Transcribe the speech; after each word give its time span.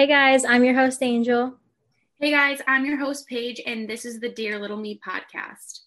Hey 0.00 0.06
guys, 0.06 0.46
I'm 0.46 0.64
your 0.64 0.72
host, 0.72 1.02
Angel. 1.02 1.58
Hey 2.18 2.30
guys, 2.30 2.62
I'm 2.66 2.86
your 2.86 2.96
host, 2.96 3.26
Paige, 3.26 3.60
and 3.66 3.86
this 3.86 4.06
is 4.06 4.18
the 4.18 4.30
Dear 4.30 4.58
Little 4.58 4.78
Me 4.78 4.98
podcast. 5.06 5.80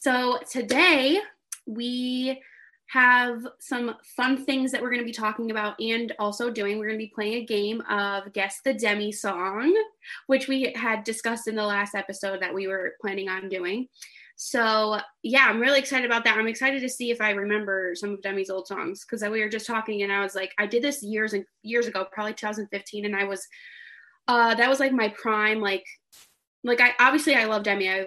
So 0.00 0.38
today 0.50 1.20
we 1.66 2.40
have 2.86 3.46
some 3.60 3.96
fun 4.16 4.46
things 4.46 4.72
that 4.72 4.80
we're 4.80 4.88
going 4.88 5.02
to 5.02 5.04
be 5.04 5.12
talking 5.12 5.50
about 5.50 5.78
and 5.78 6.14
also 6.18 6.48
doing. 6.50 6.78
We're 6.78 6.86
going 6.86 6.98
to 6.98 7.04
be 7.04 7.12
playing 7.14 7.34
a 7.34 7.44
game 7.44 7.82
of 7.82 8.32
Guess 8.32 8.62
the 8.64 8.72
Demi 8.72 9.12
song, 9.12 9.76
which 10.26 10.48
we 10.48 10.72
had 10.74 11.04
discussed 11.04 11.46
in 11.46 11.54
the 11.54 11.66
last 11.66 11.94
episode 11.94 12.40
that 12.40 12.54
we 12.54 12.66
were 12.66 12.94
planning 13.02 13.28
on 13.28 13.50
doing. 13.50 13.88
So 14.36 14.98
yeah, 15.22 15.46
I'm 15.48 15.60
really 15.60 15.78
excited 15.78 16.06
about 16.06 16.24
that. 16.24 16.36
I'm 16.36 16.48
excited 16.48 16.80
to 16.80 16.88
see 16.88 17.10
if 17.10 17.20
I 17.20 17.30
remember 17.30 17.94
some 17.94 18.10
of 18.10 18.22
Demi's 18.22 18.50
old 18.50 18.66
songs 18.66 19.04
because 19.04 19.22
we 19.28 19.40
were 19.40 19.48
just 19.48 19.66
talking 19.66 20.02
and 20.02 20.12
I 20.12 20.22
was 20.22 20.34
like, 20.34 20.52
I 20.58 20.66
did 20.66 20.82
this 20.82 21.02
years 21.02 21.32
and 21.32 21.44
years 21.62 21.86
ago, 21.86 22.06
probably 22.10 22.34
2015, 22.34 23.04
and 23.04 23.16
I 23.16 23.24
was 23.24 23.46
uh 24.26 24.54
that 24.54 24.70
was 24.70 24.80
like 24.80 24.92
my 24.92 25.08
prime 25.10 25.60
like 25.60 25.84
like 26.62 26.80
I 26.80 26.94
obviously 26.98 27.34
I 27.34 27.44
love 27.44 27.62
Demi. 27.62 27.88
I 27.88 28.06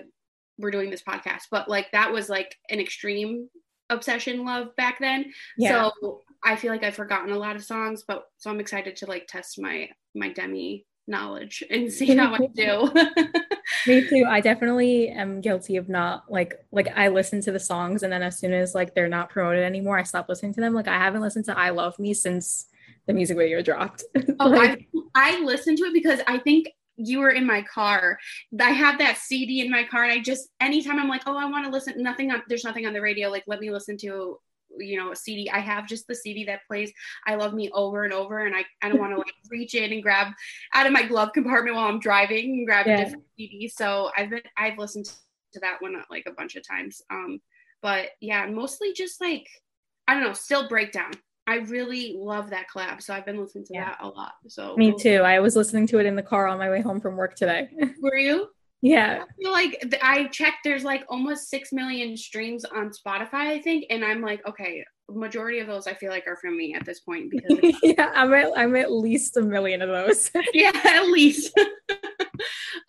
we're 0.57 0.71
doing 0.71 0.89
this 0.89 1.03
podcast, 1.03 1.43
but 1.51 1.69
like 1.69 1.91
that 1.91 2.11
was 2.11 2.29
like 2.29 2.55
an 2.69 2.79
extreme 2.79 3.47
obsession 3.89 4.43
love 4.43 4.75
back 4.75 4.99
then. 4.99 5.31
Yeah. 5.57 5.89
So 6.01 6.23
I 6.43 6.55
feel 6.55 6.71
like 6.71 6.83
I've 6.83 6.95
forgotten 6.95 7.31
a 7.31 7.37
lot 7.37 7.55
of 7.55 7.63
songs, 7.63 8.03
but 8.07 8.25
so 8.37 8.49
I'm 8.49 8.59
excited 8.59 8.95
to 8.97 9.05
like 9.05 9.27
test 9.27 9.61
my 9.61 9.89
my 10.15 10.29
Demi 10.29 10.85
knowledge 11.07 11.63
and 11.69 11.91
see 11.93 12.15
how 12.15 12.33
I 12.33 12.47
do. 12.55 12.91
Me 13.85 14.07
too. 14.07 14.25
I 14.27 14.41
definitely 14.41 15.09
am 15.09 15.41
guilty 15.41 15.77
of 15.77 15.89
not 15.89 16.31
like 16.31 16.55
like 16.71 16.89
I 16.95 17.07
listen 17.07 17.41
to 17.41 17.51
the 17.51 17.59
songs 17.59 18.03
and 18.03 18.11
then 18.11 18.23
as 18.23 18.37
soon 18.37 18.53
as 18.53 18.75
like 18.75 18.93
they're 18.93 19.07
not 19.07 19.29
promoted 19.29 19.63
anymore, 19.63 19.97
I 19.97 20.03
stop 20.03 20.29
listening 20.29 20.53
to 20.55 20.61
them. 20.61 20.73
Like 20.73 20.87
I 20.87 20.97
haven't 20.97 21.21
listened 21.21 21.45
to 21.45 21.57
I 21.57 21.69
Love 21.69 21.97
Me 21.99 22.13
since 22.13 22.67
the 23.07 23.13
music 23.13 23.37
video 23.37 23.61
dropped. 23.61 24.03
oh, 24.39 24.47
like, 24.49 24.87
I, 25.15 25.37
I 25.37 25.39
listened 25.41 25.77
to 25.79 25.85
it 25.85 25.93
because 25.93 26.19
I 26.27 26.37
think 26.37 26.69
you 26.97 27.19
were 27.19 27.29
in 27.29 27.45
my 27.45 27.61
car. 27.61 28.17
I 28.59 28.71
have 28.71 28.99
that 28.99 29.17
CD 29.17 29.61
in 29.61 29.71
my 29.71 29.83
car, 29.83 30.03
and 30.03 30.11
I 30.11 30.19
just 30.19 30.49
anytime 30.59 30.99
I'm 30.99 31.07
like, 31.07 31.23
oh, 31.25 31.37
I 31.37 31.45
want 31.45 31.65
to 31.65 31.71
listen. 31.71 32.01
Nothing 32.01 32.31
on 32.31 32.43
there's 32.47 32.63
nothing 32.63 32.85
on 32.85 32.93
the 32.93 33.01
radio. 33.01 33.29
Like 33.29 33.43
let 33.47 33.59
me 33.59 33.71
listen 33.71 33.97
to 33.99 34.39
you 34.79 34.97
know 34.97 35.11
a 35.11 35.15
cd 35.15 35.49
i 35.51 35.59
have 35.59 35.87
just 35.87 36.07
the 36.07 36.15
cd 36.15 36.45
that 36.45 36.61
plays 36.67 36.91
i 37.25 37.35
love 37.35 37.53
me 37.53 37.69
over 37.73 38.03
and 38.03 38.13
over 38.13 38.45
and 38.45 38.55
i, 38.55 38.63
I 38.81 38.89
don't 38.89 38.99
want 38.99 39.13
to 39.13 39.17
like 39.17 39.33
reach 39.49 39.75
in 39.75 39.91
and 39.91 40.03
grab 40.03 40.33
out 40.73 40.85
of 40.85 40.93
my 40.93 41.03
glove 41.03 41.29
compartment 41.33 41.75
while 41.75 41.87
i'm 41.87 41.99
driving 41.99 42.51
and 42.51 42.65
grab 42.65 42.87
yeah. 42.87 42.93
a 42.93 42.97
different 43.05 43.23
cd 43.37 43.67
so 43.69 44.11
i've 44.17 44.29
been 44.29 44.41
i've 44.57 44.77
listened 44.77 45.05
to 45.53 45.59
that 45.59 45.81
one 45.81 45.95
like 46.09 46.25
a 46.27 46.33
bunch 46.33 46.55
of 46.55 46.67
times 46.67 47.01
um 47.09 47.39
but 47.81 48.09
yeah 48.21 48.45
mostly 48.45 48.93
just 48.93 49.21
like 49.21 49.47
i 50.07 50.13
don't 50.13 50.23
know 50.23 50.33
still 50.33 50.67
breakdown 50.67 51.11
I 51.49 51.59
really 51.59 52.13
love 52.19 52.49
that 52.49 52.65
collab, 52.73 53.01
so 53.01 53.13
I've 53.13 53.25
been 53.25 53.39
listening 53.39 53.63
to 53.67 53.73
yeah. 53.73 53.85
that 53.85 53.97
a 54.01 54.09
lot. 54.09 54.33
So 54.49 54.75
me 54.75 54.93
too. 54.99 55.21
I 55.21 55.39
was 55.39 55.55
listening 55.55 55.87
to 55.87 55.99
it 55.99 56.05
in 56.05 56.17
the 56.17 56.21
car 56.21 56.45
on 56.45 56.57
my 56.57 56.69
way 56.69 56.81
home 56.81 56.99
from 56.99 57.15
work 57.15 57.35
today. 57.35 57.69
Were 58.01 58.17
you? 58.17 58.49
Yeah. 58.81 59.23
I 59.27 59.41
feel 59.41 59.51
like 59.51 59.95
I 60.01 60.25
checked 60.27 60.57
there's 60.63 60.83
like 60.83 61.03
almost 61.09 61.49
6 61.49 61.73
million 61.73 62.15
streams 62.15 62.63
on 62.65 62.91
Spotify, 62.91 63.47
I 63.47 63.61
think. 63.61 63.85
And 63.89 64.05
I'm 64.05 64.21
like, 64.21 64.45
okay, 64.47 64.85
majority 65.09 65.59
of 65.59 65.67
those 65.67 65.87
I 65.87 65.93
feel 65.93 66.11
like 66.11 66.27
are 66.27 66.35
from 66.35 66.57
me 66.57 66.73
at 66.73 66.85
this 66.85 66.99
point 66.99 67.31
because 67.31 67.75
yeah, 67.83 68.11
I'm 68.13 68.33
at 68.33 68.51
I'm 68.57 68.75
at 68.75 68.91
least 68.91 69.37
a 69.37 69.41
million 69.41 69.81
of 69.81 69.89
those. 69.89 70.31
yeah, 70.53 70.71
at 70.83 71.07
least. 71.07 71.57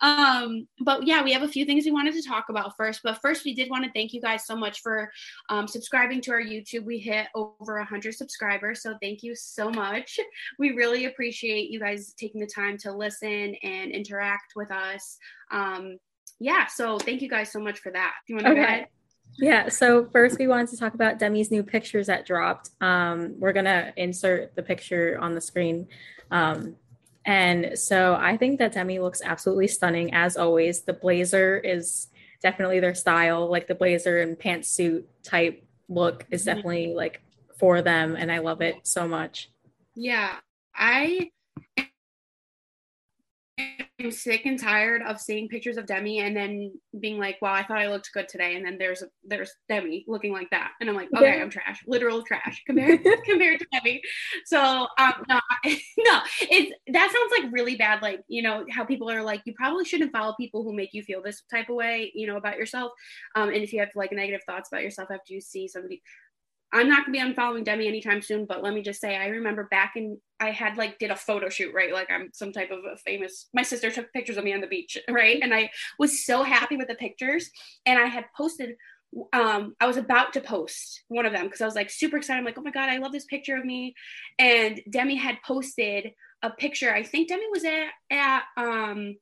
um, 0.01 0.67
but 0.79 1.05
yeah, 1.05 1.23
we 1.23 1.33
have 1.33 1.43
a 1.43 1.47
few 1.47 1.65
things 1.65 1.85
we 1.85 1.91
wanted 1.91 2.13
to 2.13 2.21
talk 2.21 2.49
about 2.49 2.75
first. 2.77 3.01
But 3.03 3.21
first, 3.21 3.43
we 3.45 3.53
did 3.53 3.69
want 3.69 3.83
to 3.83 3.91
thank 3.91 4.13
you 4.13 4.21
guys 4.21 4.45
so 4.45 4.55
much 4.55 4.81
for 4.81 5.11
um, 5.49 5.67
subscribing 5.67 6.21
to 6.21 6.31
our 6.31 6.41
YouTube. 6.41 6.85
We 6.85 6.99
hit 6.99 7.27
over 7.35 7.77
a 7.77 7.85
hundred 7.85 8.15
subscribers, 8.15 8.81
so 8.81 8.95
thank 9.01 9.23
you 9.23 9.35
so 9.35 9.69
much. 9.69 10.19
We 10.57 10.71
really 10.71 11.05
appreciate 11.05 11.69
you 11.69 11.79
guys 11.79 12.13
taking 12.17 12.41
the 12.41 12.47
time 12.47 12.77
to 12.79 12.91
listen 12.91 13.55
and 13.63 13.91
interact 13.91 14.53
with 14.55 14.71
us. 14.71 15.17
Um, 15.51 15.97
yeah, 16.39 16.67
so 16.67 16.97
thank 16.97 17.21
you 17.21 17.29
guys 17.29 17.51
so 17.51 17.59
much 17.59 17.79
for 17.79 17.91
that. 17.91 18.13
You 18.27 18.35
want 18.35 18.47
to 18.47 18.51
okay. 18.53 18.61
go 18.61 18.67
ahead? 18.67 18.87
Yeah. 19.37 19.69
So 19.69 20.05
first, 20.11 20.39
we 20.39 20.47
wanted 20.47 20.69
to 20.69 20.77
talk 20.77 20.93
about 20.93 21.19
Demi's 21.19 21.51
new 21.51 21.63
pictures 21.63 22.07
that 22.07 22.25
dropped. 22.25 22.71
Um, 22.81 23.35
we're 23.37 23.53
gonna 23.53 23.93
insert 23.95 24.55
the 24.55 24.63
picture 24.63 25.17
on 25.19 25.35
the 25.35 25.41
screen. 25.41 25.87
Um, 26.31 26.75
and 27.25 27.77
so 27.77 28.15
I 28.15 28.37
think 28.37 28.59
that 28.59 28.73
Demi 28.73 28.99
looks 28.99 29.21
absolutely 29.23 29.67
stunning 29.67 30.13
as 30.13 30.37
always. 30.37 30.81
The 30.81 30.93
blazer 30.93 31.57
is 31.57 32.07
definitely 32.41 32.79
their 32.79 32.95
style, 32.95 33.49
like 33.49 33.67
the 33.67 33.75
blazer 33.75 34.21
and 34.21 34.37
pantsuit 34.37 35.03
type 35.23 35.63
look 35.89 36.25
is 36.31 36.41
mm-hmm. 36.41 36.49
definitely 36.49 36.93
like 36.93 37.21
for 37.57 37.81
them, 37.81 38.15
and 38.15 38.31
I 38.31 38.39
love 38.39 38.61
it 38.61 38.75
so 38.83 39.07
much. 39.07 39.49
Yeah, 39.95 40.35
I 40.73 41.31
I'm 43.99 44.11
sick 44.11 44.45
and 44.45 44.57
tired 44.57 45.01
of 45.01 45.19
seeing 45.19 45.49
pictures 45.49 45.77
of 45.77 45.85
Demi 45.85 46.19
and 46.19 46.35
then 46.35 46.71
being 46.99 47.19
like, 47.19 47.41
"Wow, 47.41 47.53
I 47.53 47.63
thought 47.63 47.79
I 47.79 47.89
looked 47.89 48.11
good 48.13 48.29
today," 48.29 48.55
and 48.55 48.65
then 48.65 48.77
there's 48.77 49.03
there's 49.25 49.53
Demi 49.67 50.05
looking 50.07 50.31
like 50.31 50.49
that, 50.51 50.71
and 50.79 50.89
I'm 50.89 50.95
like, 50.95 51.09
"Okay, 51.13 51.37
yeah. 51.37 51.43
I'm 51.43 51.49
trash, 51.49 51.83
literal 51.85 52.23
trash 52.23 52.63
compared 52.65 53.03
compared 53.25 53.59
to 53.59 53.67
Demi." 53.73 54.01
So 54.45 54.87
um, 54.97 55.13
no, 55.27 55.39
no, 55.65 56.21
it's 56.41 56.71
that 56.87 57.11
sounds 57.11 57.43
like 57.43 57.51
really 57.51 57.75
bad. 57.75 58.01
Like 58.01 58.21
you 58.27 58.41
know 58.41 58.65
how 58.71 58.85
people 58.85 59.09
are 59.09 59.23
like, 59.23 59.41
you 59.45 59.53
probably 59.53 59.85
shouldn't 59.85 60.11
follow 60.11 60.33
people 60.39 60.63
who 60.63 60.73
make 60.73 60.93
you 60.93 61.03
feel 61.03 61.21
this 61.21 61.43
type 61.51 61.69
of 61.69 61.75
way, 61.75 62.11
you 62.15 62.27
know, 62.27 62.37
about 62.37 62.57
yourself. 62.57 62.93
Um, 63.35 63.49
and 63.49 63.57
if 63.57 63.73
you 63.73 63.79
have 63.81 63.89
like 63.95 64.11
negative 64.11 64.41
thoughts 64.45 64.69
about 64.71 64.83
yourself 64.83 65.09
after 65.11 65.33
you 65.33 65.41
see 65.41 65.67
somebody, 65.67 66.01
I'm 66.71 66.87
not 66.87 67.05
gonna 67.05 67.17
be 67.17 67.33
unfollowing 67.33 67.63
Demi 67.63 67.87
anytime 67.87 68.21
soon, 68.21 68.45
but 68.45 68.63
let 68.63 68.73
me 68.73 68.81
just 68.81 69.01
say, 69.01 69.15
I 69.15 69.27
remember 69.27 69.67
back 69.71 69.93
in 69.95 70.19
I 70.39 70.51
had 70.51 70.77
like 70.77 70.99
did 70.99 71.11
a 71.11 71.15
photo 71.15 71.49
shoot, 71.49 71.73
right? 71.73 71.93
Like 71.93 72.09
I'm 72.11 72.29
some 72.33 72.51
type 72.51 72.71
of 72.71 72.79
a 72.85 72.95
famous. 72.97 73.47
My 73.53 73.63
sister 73.63 73.91
took 73.91 74.13
pictures 74.13 74.37
of 74.37 74.43
me 74.43 74.53
on 74.53 74.61
the 74.61 74.67
beach, 74.67 74.97
right? 75.09 75.39
And 75.41 75.53
I 75.53 75.71
was 75.97 76.25
so 76.25 76.43
happy 76.43 76.77
with 76.77 76.87
the 76.87 76.95
pictures, 76.95 77.49
and 77.85 77.99
I 77.99 78.05
had 78.05 78.25
posted. 78.35 78.75
Um, 79.33 79.75
I 79.79 79.87
was 79.87 79.97
about 79.97 80.33
to 80.33 80.41
post 80.41 81.03
one 81.07 81.25
of 81.25 81.33
them 81.33 81.45
because 81.45 81.61
I 81.61 81.65
was 81.65 81.73
like 81.73 81.89
super 81.89 82.17
excited. 82.17 82.39
I'm 82.39 82.45
like, 82.45 82.59
oh 82.59 82.61
my 82.61 82.71
god, 82.71 82.89
I 82.89 82.99
love 82.99 83.11
this 83.11 83.25
picture 83.25 83.57
of 83.57 83.65
me, 83.65 83.95
and 84.37 84.79
Demi 84.89 85.15
had 85.15 85.37
posted 85.45 86.11
a 86.43 86.51
picture. 86.51 86.93
I 86.93 87.03
think 87.03 87.27
Demi 87.27 87.45
was 87.51 87.65
at 87.65 87.87
at 88.11 88.43
um, 88.55 89.15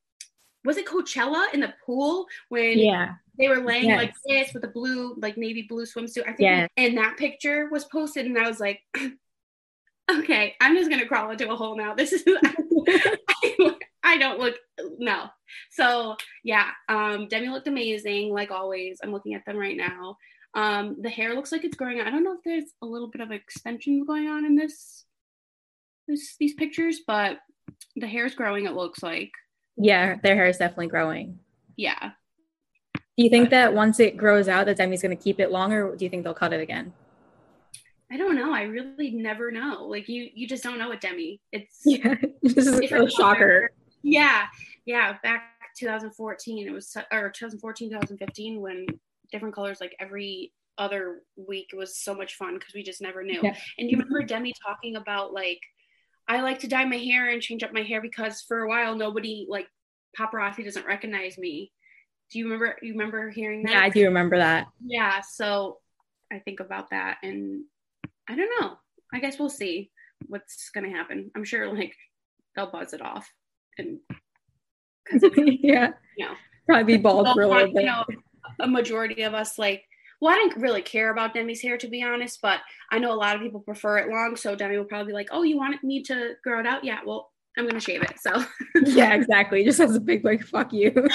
was 0.66 0.78
it 0.78 0.86
Coachella 0.86 1.54
in 1.54 1.62
the 1.62 1.74
pool 1.86 2.28
when 2.50 2.78
yeah 2.78 3.14
they 3.38 3.48
were 3.48 3.64
laying 3.64 3.90
yes. 3.90 3.98
like 3.98 4.14
this 4.26 4.54
with 4.54 4.64
a 4.64 4.70
blue, 4.70 5.16
like 5.18 5.38
navy 5.38 5.66
blue 5.68 5.86
swimsuit. 5.86 6.24
I 6.24 6.34
think, 6.34 6.40
yes. 6.40 6.70
and 6.78 6.98
that 6.98 7.18
picture 7.18 7.70
was 7.72 7.86
posted, 7.86 8.26
and 8.26 8.38
I 8.38 8.48
was 8.48 8.60
like, 8.60 8.82
okay, 10.12 10.56
I'm 10.60 10.76
just 10.76 10.90
gonna 10.90 11.06
crawl 11.06 11.32
into 11.32 11.52
a 11.52 11.56
hole 11.56 11.78
now. 11.78 11.94
This 11.94 12.14
is, 12.14 12.24
I 14.04 14.18
don't 14.18 14.40
look 14.40 14.56
no. 14.98 15.26
So 15.72 16.16
yeah, 16.44 16.70
um, 16.90 17.28
Demi 17.28 17.50
looked 17.50 17.68
amazing, 17.68 18.34
like 18.34 18.52
always. 18.52 19.00
I'm 19.04 19.12
looking 19.12 19.34
at 19.34 19.46
them 19.46 19.58
right 19.58 19.78
now. 19.78 20.18
Um, 20.54 20.98
the 21.02 21.10
hair 21.10 21.36
looks 21.36 21.52
like 21.52 21.64
it's 21.64 21.78
growing. 21.78 22.02
I 22.02 22.10
don't 22.10 22.24
know 22.24 22.34
if 22.34 22.44
there's 22.44 22.72
a 22.82 22.86
little 22.86 23.10
bit 23.10 23.22
of 23.22 23.32
extension 23.32 24.06
going 24.06 24.28
on 24.28 24.46
in 24.46 24.56
this, 24.56 25.06
this 26.08 26.36
these 26.40 26.56
pictures, 26.56 27.02
but 27.06 27.38
the 27.96 28.08
hair 28.08 28.26
is 28.26 28.36
growing. 28.36 28.66
It 28.66 28.74
looks 28.74 29.04
like. 29.04 29.32
Yeah, 29.78 30.16
their 30.24 30.36
hair 30.36 30.48
is 30.48 30.58
definitely 30.58 30.88
growing. 30.88 31.40
Yeah, 31.76 32.12
do 33.18 33.24
you 33.24 33.30
think 33.32 33.50
that 33.50 33.74
once 33.74 34.00
it 34.00 34.16
grows 34.16 34.48
out, 34.48 34.68
that 34.68 34.78
Demi's 34.78 35.02
going 35.02 35.16
to 35.16 35.22
keep 35.22 35.40
it 35.40 35.52
longer? 35.52 35.96
Do 35.96 36.06
you 36.06 36.10
think 36.10 36.24
they'll 36.24 36.36
cut 36.36 36.54
it 36.54 36.62
again? 36.62 36.94
I 38.12 38.18
don't 38.18 38.36
know. 38.36 38.54
I 38.54 38.64
really 38.64 39.12
never 39.12 39.52
know. 39.52 39.88
Like 39.88 40.08
you, 40.08 40.30
you 40.34 40.48
just 40.48 40.64
don't 40.64 40.78
know 40.78 40.90
with 40.90 41.00
Demi. 41.00 41.42
It's 41.52 41.82
yeah, 41.86 42.14
this 42.44 42.68
is 42.68 42.80
a 42.80 43.10
shocker. 43.10 43.72
Yeah, 44.04 44.46
yeah. 44.86 45.18
Back 45.24 45.42
2014, 45.80 46.68
it 46.68 46.72
was 46.72 46.96
or 47.12 47.32
2014, 47.32 47.90
2015 47.90 48.62
when 48.62 48.86
different 49.32 49.56
colors 49.56 49.82
like 49.82 49.96
every 50.00 50.54
other 50.78 51.24
week 51.36 51.72
was 51.76 51.98
so 51.98 52.14
much 52.14 52.36
fun 52.36 52.54
because 52.54 52.74
we 52.76 52.84
just 52.84 53.02
never 53.02 53.24
knew. 53.24 53.40
Yeah. 53.42 53.56
And 53.80 53.90
you 53.90 53.98
remember 53.98 54.22
Demi 54.24 54.54
talking 54.66 54.96
about 54.96 55.34
like 55.34 55.60
I 56.28 56.42
like 56.42 56.60
to 56.60 56.68
dye 56.68 56.86
my 56.86 56.98
hair 56.98 57.30
and 57.30 57.42
change 57.42 57.64
up 57.64 57.74
my 57.74 57.82
hair 57.82 58.00
because 58.00 58.42
for 58.48 58.62
a 58.62 58.70
while 58.70 58.96
nobody 58.96 59.48
like 59.50 59.68
paparazzi 60.18 60.64
doesn't 60.64 60.86
recognize 60.86 61.38
me 61.38 61.72
do 62.32 62.40
you 62.40 62.46
remember 62.46 62.76
you 62.82 62.94
remember 62.94 63.30
hearing 63.30 63.64
that? 63.64 63.72
Yeah, 63.72 63.82
I 63.82 63.90
do 63.90 64.06
remember 64.06 64.38
that. 64.38 64.68
Yeah, 64.86 65.22
so 65.22 65.78
I 66.32 66.40
think 66.40 66.60
about 66.60 66.90
that 66.92 67.18
and 67.24 67.64
I 68.30 68.36
don't 68.36 68.50
know. 68.60 68.78
I 69.14 69.20
guess 69.20 69.40
we'll 69.40 69.50
see 69.50 69.92
what's 70.28 70.70
gonna 70.74 70.90
happen. 70.90 71.32
I'm 71.36 71.44
sure 71.44 71.74
like 71.74 71.96
they'll 72.56 72.72
buzz 72.72 72.94
it 72.94 73.02
off 73.02 73.32
and 73.78 74.00
yeah, 75.62 75.92
you 76.18 76.26
know, 76.26 76.34
probably 76.68 76.98
be 76.98 77.02
bald 77.02 77.30
for 77.34 77.44
a 77.44 77.48
little 77.48 77.74
bit. 77.74 77.84
You 77.84 77.88
know, 77.88 78.06
a 78.60 78.68
majority 78.68 79.24
of 79.24 79.34
us 79.34 79.58
like 79.58 79.84
well, 80.20 80.34
I 80.34 80.38
didn't 80.38 80.62
really 80.62 80.82
care 80.82 81.12
about 81.12 81.34
Demi's 81.34 81.62
hair 81.62 81.78
to 81.78 81.88
be 81.88 82.04
honest, 82.04 82.40
but 82.42 82.60
I 82.92 82.98
know 82.98 83.14
a 83.14 83.16
lot 83.16 83.36
of 83.36 83.42
people 83.42 83.60
prefer 83.60 84.00
it 84.00 84.10
long. 84.10 84.36
So 84.36 84.56
Demi 84.56 84.78
will 84.78 84.86
probably 84.86 85.12
be 85.12 85.14
like, 85.14 85.30
"Oh, 85.32 85.44
you 85.44 85.58
want 85.58 85.84
me 85.84 86.02
to 86.04 86.34
grow 86.44 86.60
it 86.60 86.66
out? 86.66 86.84
Yeah, 86.84 87.00
well, 87.06 87.32
I'm 87.58 87.68
gonna 87.68 87.80
shave 87.80 88.04
it. 88.04 88.20
So 88.20 88.44
yeah, 88.86 89.14
exactly. 89.14 89.64
Just 89.64 89.80
has 89.80 89.96
a 89.96 90.00
big 90.00 90.24
like 90.24 90.44
fuck 90.44 90.72
you. 90.72 90.92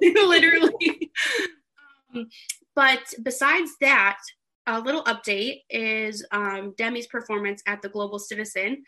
Literally. 0.00 1.10
Um, 2.14 2.28
but 2.74 3.12
besides 3.22 3.72
that, 3.80 4.18
a 4.66 4.80
little 4.80 5.02
update 5.04 5.62
is 5.70 6.24
um, 6.30 6.74
Demi's 6.76 7.06
performance 7.06 7.62
at 7.66 7.82
the 7.82 7.88
Global 7.88 8.18
Citizen. 8.18 8.84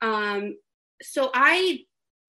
Um, 0.00 0.56
so 1.02 1.30
I 1.34 1.80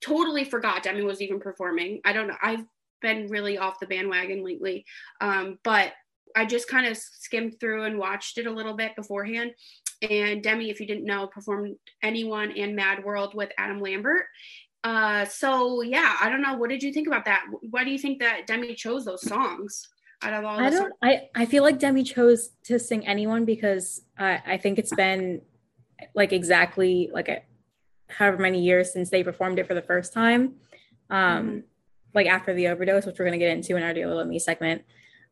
totally 0.02 0.44
forgot 0.44 0.84
Demi 0.84 1.04
was 1.04 1.22
even 1.22 1.40
performing. 1.40 2.02
I 2.04 2.14
don't 2.14 2.28
know. 2.28 2.38
I've 2.42 2.66
been 3.02 3.28
really 3.28 3.58
off 3.58 3.80
the 3.80 3.88
bandwagon 3.88 4.44
lately. 4.44 4.86
Um, 5.22 5.60
but 5.64 5.94
I 6.36 6.46
just 6.46 6.68
kind 6.68 6.86
of 6.88 6.98
skimmed 6.98 7.60
through 7.60 7.84
and 7.84 7.98
watched 7.98 8.38
it 8.38 8.48
a 8.48 8.52
little 8.52 8.74
bit 8.74 8.96
beforehand. 8.96 9.52
And 10.01 10.44
Demi, 10.44 10.69
if 10.69 10.80
you 10.80 10.88
didn't 10.88 11.06
know, 11.06 11.27
performed 11.27 11.75
Anyone 12.03 12.51
and 12.51 12.75
Mad 12.75 13.03
World 13.03 13.33
with 13.33 13.51
Adam 13.57 13.80
Lambert. 13.80 14.25
Uh, 14.83 15.25
so 15.25 15.81
yeah, 15.81 16.15
I 16.21 16.30
don't 16.30 16.42
know. 16.42 16.53
What 16.56 16.69
did 16.69 16.83
you 16.83 16.94
think 16.94 17.07
about 17.07 17.25
that? 17.25 17.45
Why 17.71 17.83
do 17.83 17.89
you 17.89 17.97
think 17.97 18.19
that 18.19 18.45
Demi 18.45 18.75
chose 18.75 19.06
those 19.06 19.27
songs? 19.27 19.88
Out 20.21 20.33
of 20.33 20.45
all 20.45 20.59
I 20.59 20.69
don't. 20.69 20.94
I 21.01 21.21
I 21.36 21.45
feel 21.45 21.63
like 21.63 21.80
Demi 21.80 22.03
chose 22.03 22.50
to 22.65 22.80
sing 22.80 23.06
anyone 23.06 23.45
because 23.45 24.01
I 24.18 24.42
I 24.45 24.57
think 24.57 24.77
it's 24.77 24.94
been 24.94 25.42
like 26.13 26.33
exactly 26.33 27.09
like 27.12 27.30
a, 27.30 27.42
however 28.09 28.38
many 28.38 28.62
years 28.62 28.94
since 28.94 29.09
they 29.09 29.24
performed 29.24 29.59
it 29.59 29.68
for 29.68 29.74
the 29.74 29.81
first 29.81 30.13
time. 30.13 30.56
Um, 31.09 31.47
mm-hmm. 31.47 31.59
like 32.13 32.27
after 32.27 32.53
the 32.53 32.68
overdose, 32.68 33.06
which 33.06 33.18
we're 33.19 33.25
gonna 33.25 33.38
get 33.38 33.51
into 33.51 33.75
in 33.75 33.83
our 33.83 33.94
Dear 33.94 34.07
Little 34.07 34.25
Me 34.25 34.39
segment. 34.39 34.83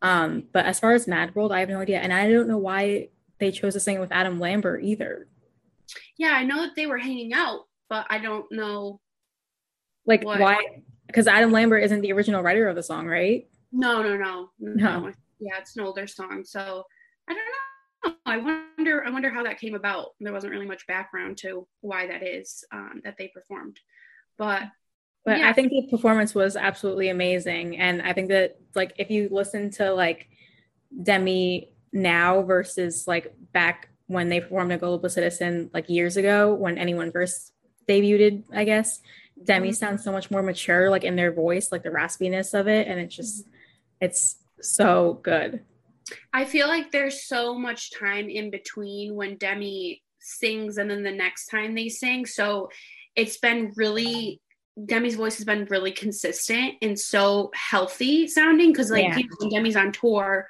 Um, 0.02 0.46
but 0.52 0.66
as 0.66 0.80
far 0.80 0.94
as 0.94 1.08
Mad 1.08 1.34
World, 1.36 1.52
I 1.52 1.60
have 1.60 1.70
no 1.70 1.80
idea, 1.80 2.00
and 2.00 2.12
I 2.12 2.30
don't 2.30 2.48
know 2.48 2.58
why 2.58 3.10
they 3.44 3.52
chose 3.52 3.74
to 3.74 3.80
sing 3.80 4.00
with 4.00 4.12
Adam 4.12 4.40
Lambert 4.40 4.84
either. 4.84 5.28
Yeah, 6.18 6.32
I 6.32 6.44
know 6.44 6.62
that 6.62 6.76
they 6.76 6.86
were 6.86 6.98
hanging 6.98 7.34
out, 7.34 7.62
but 7.90 8.06
I 8.10 8.20
don't 8.20 8.52
know 8.52 9.00
like 10.06 10.24
what? 10.24 10.40
why 10.40 10.58
because 11.08 11.28
Adam 11.28 11.52
Lambert 11.52 11.84
isn't 11.84 12.02
the 12.02 12.12
original 12.12 12.42
writer 12.42 12.68
of 12.68 12.76
the 12.76 12.84
song, 12.84 13.08
right? 13.08 13.48
No, 13.72 14.02
no, 14.02 14.18
no, 14.18 14.50
no. 14.60 15.00
no. 15.00 15.12
Yeah, 15.40 15.58
it's 15.60 15.76
an 15.76 15.84
older 15.84 16.08
song, 16.08 16.44
so 16.46 16.84
I 17.28 17.34
don't 17.34 17.46
know. 17.46 18.16
I 18.26 18.38
wonder. 18.38 19.04
I 19.06 19.10
wonder 19.10 19.30
how 19.30 19.44
that 19.44 19.60
came 19.60 19.76
about. 19.76 20.10
There 20.20 20.34
wasn't 20.34 20.54
really 20.54 20.66
much 20.66 20.88
background 20.88 21.38
to 21.40 21.68
why 21.82 22.08
that 22.08 22.26
is 22.26 22.64
um, 22.72 23.02
that 23.04 23.16
they 23.18 23.30
performed, 23.30 23.80
but 24.38 24.64
but 25.26 25.40
yeah. 25.40 25.50
I 25.50 25.54
think 25.54 25.70
the 25.70 25.88
performance 25.90 26.36
was 26.36 26.56
absolutely 26.56 27.10
amazing, 27.10 27.78
and 27.78 28.02
I 28.02 28.14
think 28.14 28.30
that 28.30 28.58
like 28.76 28.94
if 28.98 29.10
you 29.10 29.30
listen 29.32 29.70
to 29.72 29.94
like 29.94 30.30
Demi 31.02 31.73
now 31.94 32.42
versus 32.42 33.08
like 33.08 33.34
back 33.54 33.90
when 34.08 34.30
they 34.30 34.42
performed 34.42 34.72
a 34.74 34.78
Global 34.78 35.10
Citizen 35.10 35.70
like 35.74 35.90
years 35.90 36.18
ago 36.18 36.54
when 36.54 36.78
anyone 36.78 37.12
first 37.12 37.54
debuted, 37.88 38.44
I 38.54 38.66
guess 38.66 39.02
Demi 39.42 39.70
mm-hmm. 39.70 39.76
sounds 39.76 40.04
so 40.04 40.12
much 40.12 40.30
more 40.30 40.44
mature, 40.44 40.90
like 40.90 41.04
in 41.04 41.16
their 41.16 41.32
voice, 41.32 41.72
like 41.72 41.84
the 41.84 41.90
raspiness 41.90 42.58
of 42.58 42.68
it, 42.68 42.88
and 42.88 43.00
it's 43.00 43.16
just 43.16 43.46
it's 44.02 44.38
so 44.62 45.20
good. 45.24 45.62
I 46.34 46.46
feel 46.46 46.68
like 46.68 46.92
there's 46.92 47.24
so 47.24 47.58
much 47.58 47.92
time 47.98 48.30
in 48.30 48.52
between 48.52 49.16
when 49.16 49.38
Demi 49.38 50.04
sings 50.20 50.78
and 50.78 50.90
then 50.90 51.04
the 51.04 51.12
next 51.12 51.48
time 51.48 51.76
they 51.76 51.90
sing. 51.90 52.26
So 52.26 52.70
it's 53.16 53.38
been 53.38 53.72
really 53.76 54.42
Demi's 54.86 55.16
voice 55.16 55.38
has 55.38 55.46
been 55.46 55.66
really 55.66 55.92
consistent 55.92 56.76
and 56.82 57.00
so 57.00 57.52
healthy 57.54 58.28
sounding 58.28 58.72
because 58.72 58.90
like 58.90 59.04
yeah. 59.04 59.20
when 59.40 59.50
Demi's 59.50 59.76
on 59.76 59.92
tour, 59.92 60.48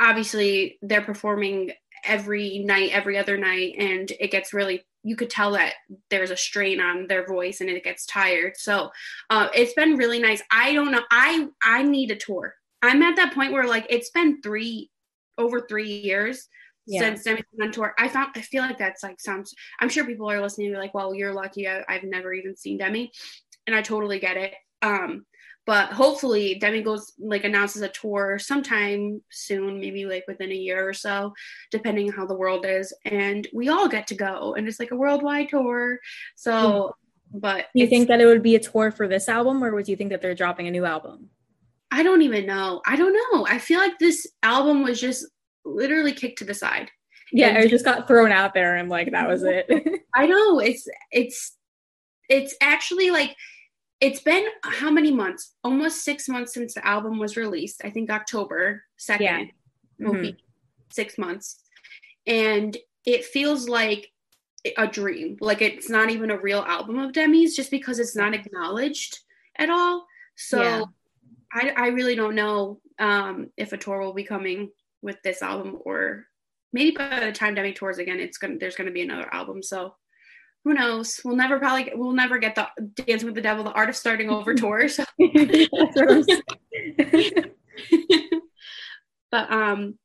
obviously 0.00 0.78
they're 0.82 1.02
performing 1.02 1.72
every 2.04 2.60
night, 2.60 2.90
every 2.92 3.18
other 3.18 3.36
night, 3.36 3.74
and 3.78 4.10
it 4.18 4.30
gets 4.30 4.52
really 4.52 4.84
you 5.02 5.16
could 5.16 5.30
tell 5.30 5.52
that 5.52 5.74
there's 6.10 6.30
a 6.30 6.36
strain 6.36 6.80
on 6.80 7.06
their 7.06 7.26
voice 7.26 7.60
and 7.60 7.70
it 7.70 7.84
gets 7.84 8.04
tired. 8.04 8.56
So 8.56 8.90
uh, 9.30 9.48
it's 9.54 9.72
been 9.72 9.96
really 9.96 10.18
nice. 10.18 10.42
I 10.50 10.74
don't 10.74 10.90
know. 10.90 11.02
I 11.10 11.48
I 11.62 11.82
need 11.82 12.10
a 12.10 12.16
tour. 12.16 12.54
I'm 12.82 13.02
at 13.02 13.16
that 13.16 13.34
point 13.34 13.52
where 13.52 13.66
like 13.66 13.86
it's 13.88 14.10
been 14.10 14.42
three 14.42 14.90
over 15.38 15.62
three 15.62 15.90
years 15.90 16.48
yeah. 16.86 17.00
since 17.00 17.24
Demi's 17.24 17.44
on 17.62 17.72
tour. 17.72 17.94
I 17.98 18.08
found 18.08 18.32
I 18.34 18.42
feel 18.42 18.62
like 18.62 18.78
that's 18.78 19.02
like 19.02 19.20
sounds. 19.20 19.54
I'm 19.80 19.88
sure 19.88 20.04
people 20.04 20.30
are 20.30 20.40
listening 20.40 20.68
to 20.68 20.74
be 20.74 20.80
like, 20.80 20.94
well, 20.94 21.14
you're 21.14 21.32
lucky. 21.34 21.68
I, 21.68 21.82
I've 21.88 22.04
never 22.04 22.32
even 22.32 22.56
seen 22.56 22.78
Demi, 22.78 23.10
and 23.66 23.74
I 23.74 23.82
totally 23.82 24.18
get 24.18 24.36
it. 24.36 24.54
Um, 24.82 25.26
but 25.66 25.92
hopefully 25.92 26.56
Demi 26.58 26.82
goes 26.82 27.12
like 27.18 27.44
announces 27.44 27.82
a 27.82 27.88
tour 27.88 28.38
sometime 28.38 29.22
soon, 29.30 29.78
maybe 29.78 30.06
like 30.06 30.24
within 30.26 30.50
a 30.50 30.54
year 30.54 30.88
or 30.88 30.94
so, 30.94 31.32
depending 31.70 32.08
on 32.08 32.16
how 32.16 32.26
the 32.26 32.34
world 32.34 32.64
is, 32.66 32.92
and 33.04 33.46
we 33.52 33.68
all 33.68 33.88
get 33.88 34.06
to 34.08 34.14
go, 34.14 34.54
and 34.54 34.66
it's 34.66 34.80
like 34.80 34.90
a 34.90 34.96
worldwide 34.96 35.48
tour. 35.50 35.98
So, 36.34 36.96
but 37.32 37.66
do 37.74 37.82
you 37.82 37.86
think 37.86 38.08
that 38.08 38.20
it 38.20 38.26
would 38.26 38.42
be 38.42 38.56
a 38.56 38.60
tour 38.60 38.90
for 38.90 39.06
this 39.06 39.28
album, 39.28 39.62
or 39.62 39.74
would 39.74 39.86
you 39.86 39.96
think 39.96 40.10
that 40.10 40.22
they're 40.22 40.34
dropping 40.34 40.66
a 40.66 40.72
new 40.72 40.84
album? 40.84 41.30
I 41.90 42.02
don't 42.02 42.22
even 42.22 42.46
know. 42.46 42.80
I 42.86 42.96
don't 42.96 43.12
know. 43.12 43.46
I 43.46 43.58
feel 43.58 43.78
like 43.78 43.98
this 43.98 44.26
album 44.42 44.82
was 44.82 45.00
just 45.00 45.26
literally 45.64 46.12
kicked 46.12 46.38
to 46.38 46.44
the 46.44 46.54
side. 46.54 46.90
Yeah, 47.32 47.58
it 47.58 47.68
just 47.68 47.84
got 47.84 48.08
thrown 48.08 48.32
out 48.32 48.54
there, 48.54 48.76
and 48.76 48.88
like 48.88 49.12
that 49.12 49.28
was 49.28 49.42
it. 49.46 49.66
I 50.14 50.26
know 50.26 50.58
it's 50.58 50.88
it's 51.12 51.56
it's 52.28 52.54
actually 52.60 53.10
like 53.10 53.36
it's 54.00 54.20
been 54.20 54.46
how 54.62 54.90
many 54.90 55.12
months? 55.12 55.54
Almost 55.62 56.04
six 56.04 56.28
months 56.28 56.54
since 56.54 56.74
the 56.74 56.86
album 56.86 57.18
was 57.18 57.36
released. 57.36 57.82
I 57.84 57.90
think 57.90 58.10
October 58.10 58.82
2nd 58.98 59.20
yeah. 59.20 59.44
will 59.98 60.12
mm-hmm. 60.12 60.22
be 60.22 60.36
six 60.90 61.18
months. 61.18 61.60
And 62.26 62.76
it 63.04 63.24
feels 63.24 63.68
like 63.68 64.10
a 64.76 64.86
dream. 64.86 65.36
Like 65.40 65.62
it's 65.62 65.88
not 65.88 66.10
even 66.10 66.30
a 66.30 66.40
real 66.40 66.60
album 66.60 66.98
of 66.98 67.12
Demi's 67.12 67.56
just 67.56 67.70
because 67.70 67.98
it's 67.98 68.16
not 68.16 68.34
acknowledged 68.34 69.18
at 69.58 69.70
all. 69.70 70.06
So 70.36 70.62
yeah. 70.62 70.84
I, 71.52 71.72
I 71.76 71.86
really 71.88 72.14
don't 72.14 72.34
know 72.34 72.80
um, 72.98 73.50
if 73.56 73.72
a 73.72 73.78
tour 73.78 74.00
will 74.00 74.14
be 74.14 74.24
coming 74.24 74.70
with 75.02 75.16
this 75.22 75.42
album 75.42 75.78
or 75.84 76.26
maybe 76.72 76.96
by 76.96 77.20
the 77.20 77.32
time 77.32 77.54
Demi 77.54 77.72
tours 77.72 77.98
again, 77.98 78.20
it's 78.20 78.38
gonna 78.38 78.58
there's 78.58 78.76
gonna 78.76 78.90
be 78.90 79.02
another 79.02 79.32
album. 79.32 79.62
So 79.62 79.94
who 80.64 80.74
knows? 80.74 81.20
We'll 81.24 81.36
never 81.36 81.58
probably 81.58 81.92
we'll 81.94 82.12
never 82.12 82.38
get 82.38 82.54
the 82.54 82.68
Dance 83.04 83.24
with 83.24 83.34
the 83.34 83.40
Devil, 83.40 83.64
the 83.64 83.72
art 83.72 83.88
of 83.88 83.96
starting 83.96 84.30
over 84.30 84.54
tour. 84.56 84.88
So. 84.88 85.04
but 89.30 89.50
um, 89.50 89.98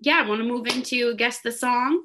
yeah, 0.00 0.22
I 0.24 0.28
want 0.28 0.40
to 0.40 0.46
move 0.46 0.66
into 0.68 1.14
guess 1.16 1.40
the 1.40 1.52
song. 1.52 2.04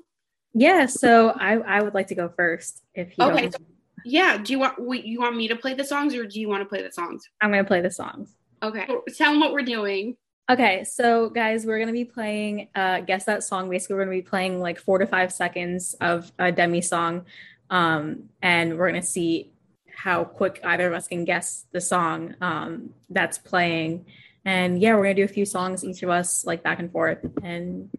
Yeah, 0.54 0.88
so 0.88 1.30
I 1.30 1.58
I 1.58 1.82
would 1.82 1.94
like 1.94 2.08
to 2.08 2.16
go 2.16 2.30
first 2.30 2.84
if 2.96 3.18
you 3.18 3.26
okay. 3.26 3.50
Don't. 3.50 3.64
Yeah, 4.06 4.38
do 4.38 4.54
you 4.54 4.60
want 4.60 4.80
wait, 4.80 5.06
you 5.06 5.20
want 5.20 5.36
me 5.36 5.48
to 5.50 5.56
play 5.56 5.74
the 5.74 5.84
songs 5.84 6.16
or 6.16 6.26
do 6.26 6.40
you 6.40 6.50
want 6.50 6.62
to 6.62 6.66
play 6.66 6.82
the 6.82 6.92
songs? 6.92 7.30
I'm 7.42 7.52
gonna 7.52 7.64
play 7.64 7.82
the 7.82 7.92
songs. 7.92 8.34
Okay, 8.64 8.88
tell 9.16 9.32
them 9.32 9.40
what 9.40 9.54
we're 9.54 9.62
doing. 9.62 10.18
Okay, 10.50 10.84
so 10.86 11.30
guys, 11.30 11.66
we're 11.66 11.78
gonna 11.78 11.92
be 11.92 12.06
playing 12.06 12.70
uh 12.74 13.02
guess 13.02 13.26
that 13.26 13.44
song. 13.44 13.70
Basically, 13.70 13.98
we're 13.98 14.06
gonna 14.06 14.18
be 14.18 14.22
playing 14.24 14.60
like 14.60 14.80
four 14.80 14.98
to 14.98 15.06
five 15.06 15.32
seconds 15.32 15.94
of 16.02 16.32
a 16.40 16.52
Demi 16.52 16.82
song 16.82 17.26
um, 17.70 18.30
and 18.42 18.78
we're 18.78 18.90
going 18.90 19.02
to 19.02 19.08
see 19.08 19.52
how 19.96 20.24
quick 20.24 20.60
either 20.64 20.88
of 20.88 20.94
us 20.94 21.08
can 21.08 21.26
guess 21.26 21.66
the 21.72 21.82
song 21.82 22.36
um, 22.42 22.92
that's 23.10 23.38
playing. 23.38 24.06
And 24.46 24.80
yeah, 24.82 24.96
we're 24.96 25.04
going 25.04 25.16
to 25.16 25.22
do 25.22 25.26
a 25.26 25.34
few 25.34 25.46
songs, 25.46 25.84
each 25.84 26.04
of 26.04 26.10
us, 26.10 26.46
like 26.46 26.64
back 26.64 26.80
and 26.80 26.92
forth. 26.92 27.20
And 27.44 27.90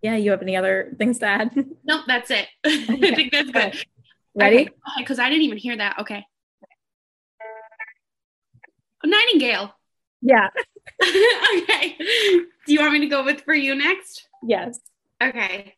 yeah, 0.00 0.16
you 0.16 0.30
have 0.30 0.42
any 0.42 0.56
other 0.56 0.94
things 0.98 1.18
to 1.18 1.26
add? 1.26 1.50
Nope, 1.84 2.02
that's 2.06 2.30
it. 2.30 2.46
Okay. 2.66 3.10
I 3.10 3.14
think 3.14 3.32
that's 3.32 3.50
good. 3.50 3.66
Okay. 3.66 3.82
Ready? 4.34 4.68
Because 4.98 5.18
okay, 5.18 5.26
I 5.26 5.30
didn't 5.30 5.44
even 5.44 5.58
hear 5.58 5.76
that. 5.76 5.98
Okay. 6.00 6.24
Nightingale. 9.04 9.74
Yeah. 10.20 10.48
okay. 11.02 11.96
Do 11.98 12.72
you 12.72 12.80
want 12.80 12.92
me 12.92 13.00
to 13.00 13.06
go 13.06 13.24
with 13.24 13.40
for 13.42 13.54
you 13.54 13.74
next? 13.74 14.28
Yes. 14.42 14.78
Okay. 15.22 15.74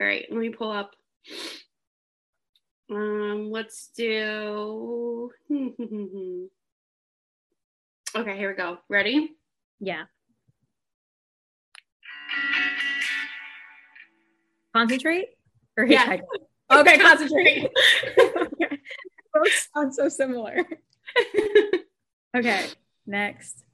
All 0.00 0.06
right. 0.06 0.26
Let 0.30 0.38
me 0.38 0.50
pull 0.50 0.70
up. 0.70 0.94
Um, 2.90 3.50
let's 3.50 3.88
do. 3.96 5.30
okay, 8.16 8.36
here 8.36 8.50
we 8.50 8.56
go. 8.56 8.78
Ready? 8.88 9.36
Yeah. 9.80 10.04
Concentrate 14.74 15.28
or 15.76 15.84
yeah. 15.84 16.18
Okay, 16.70 16.98
concentrate. 17.02 17.70
okay. 18.18 18.78
Both 19.34 19.68
sound 19.74 19.94
so 19.94 20.08
similar. 20.08 20.64
okay, 22.36 22.66
next. 23.06 23.64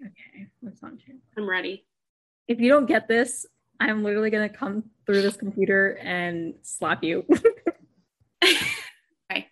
Okay, 0.00 0.48
what 0.60 0.76
song? 0.78 0.98
I'm 1.36 1.48
ready. 1.48 1.86
If 2.48 2.60
you 2.60 2.68
don't 2.68 2.86
get 2.86 3.08
this, 3.08 3.46
I'm 3.90 4.04
literally 4.04 4.30
gonna 4.30 4.48
come 4.48 4.84
through 5.06 5.22
this 5.22 5.36
computer 5.36 5.98
and 6.00 6.54
slap 6.62 7.02
you. 7.02 7.24
okay. 8.44 9.48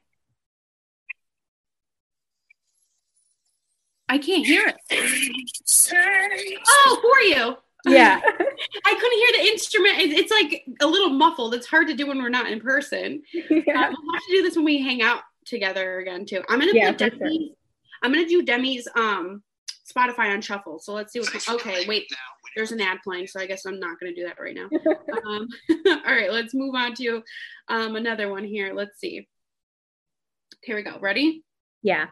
I 4.08 4.18
can't 4.18 4.46
hear 4.46 4.62
it. 4.66 4.76
Oh, 6.68 6.98
who 7.02 7.08
are 7.08 7.22
you? 7.22 7.56
Yeah. 7.86 8.20
I 8.84 8.94
couldn't 8.94 9.18
hear 9.18 9.32
the 9.38 9.50
instrument. 9.50 9.94
It's 9.98 10.30
like 10.30 10.64
a 10.80 10.86
little 10.86 11.10
muffled. 11.10 11.54
It's 11.54 11.66
hard 11.66 11.88
to 11.88 11.94
do 11.94 12.06
when 12.06 12.18
we're 12.18 12.28
not 12.28 12.50
in 12.50 12.60
person. 12.60 13.22
Yeah. 13.32 13.88
Uh, 13.88 13.92
we'll 14.02 14.14
have 14.14 14.22
to 14.22 14.32
do 14.32 14.42
this 14.42 14.54
when 14.56 14.64
we 14.64 14.80
hang 14.80 15.02
out 15.02 15.22
together 15.44 15.98
again 15.98 16.24
too. 16.24 16.42
I'm 16.48 16.60
gonna 16.60 16.72
yeah, 16.72 16.92
put 16.92 16.98
Demi's, 16.98 17.18
sure. 17.18 17.56
I'm 18.02 18.12
gonna 18.12 18.28
do 18.28 18.44
Demi's 18.44 18.86
um 18.94 19.42
Spotify 19.90 20.32
on 20.32 20.40
shuffle. 20.40 20.78
So 20.78 20.92
let's 20.92 21.12
see 21.12 21.20
what's 21.20 21.48
okay. 21.48 21.86
Wait, 21.86 22.06
there's 22.56 22.72
an 22.72 22.80
ad 22.80 22.98
playing, 23.04 23.26
so 23.26 23.40
I 23.40 23.46
guess 23.46 23.64
I'm 23.66 23.80
not 23.80 23.98
going 24.00 24.14
to 24.14 24.20
do 24.20 24.26
that 24.26 24.40
right 24.40 24.54
now. 24.54 24.68
um, 25.26 25.48
all 25.86 26.14
right, 26.14 26.32
let's 26.32 26.54
move 26.54 26.74
on 26.74 26.94
to 26.94 27.22
um, 27.68 27.96
another 27.96 28.28
one 28.30 28.44
here. 28.44 28.72
Let's 28.74 28.98
see. 28.98 29.28
Here 30.62 30.76
we 30.76 30.82
go. 30.82 30.98
Ready? 31.00 31.44
Yeah. 31.82 32.06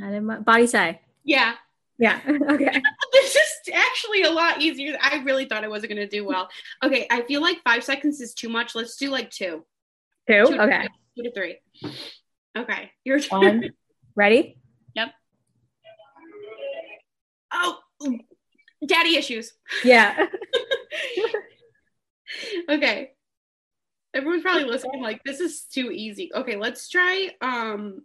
I 0.00 0.06
didn't, 0.06 0.26
mi- 0.26 0.40
body 0.44 0.66
say. 0.66 1.00
Yeah. 1.24 1.54
Yeah. 1.98 2.20
okay. 2.50 2.82
This 3.12 3.34
is 3.36 3.72
actually 3.74 4.22
a 4.22 4.30
lot 4.30 4.60
easier. 4.60 4.98
I 5.00 5.22
really 5.24 5.46
thought 5.46 5.64
I 5.64 5.68
wasn't 5.68 5.94
going 5.94 6.06
to 6.06 6.08
do 6.08 6.26
well. 6.26 6.48
Okay. 6.82 7.06
I 7.10 7.22
feel 7.22 7.40
like 7.40 7.58
five 7.64 7.82
seconds 7.82 8.20
is 8.20 8.34
too 8.34 8.48
much. 8.48 8.74
Let's 8.74 8.96
do 8.96 9.10
like 9.10 9.30
two. 9.30 9.64
Two. 10.28 10.46
Two 10.46 10.56
to 10.56 10.62
Okay. 10.62 10.80
three. 10.80 10.88
Two 11.16 11.22
to 11.22 11.32
three. 11.32 11.58
Okay. 12.56 12.90
Your 13.04 13.20
turn. 13.20 13.40
One. 13.40 13.70
Ready? 14.14 14.58
Daddy 18.84 19.16
issues. 19.16 19.52
Yeah. 19.84 20.26
okay. 22.70 23.12
Everyone's 24.14 24.42
probably 24.42 24.64
listening 24.64 25.02
like 25.02 25.22
this 25.24 25.40
is 25.40 25.62
too 25.62 25.90
easy. 25.90 26.30
Okay, 26.34 26.56
let's 26.56 26.88
try 26.88 27.30
um 27.40 28.02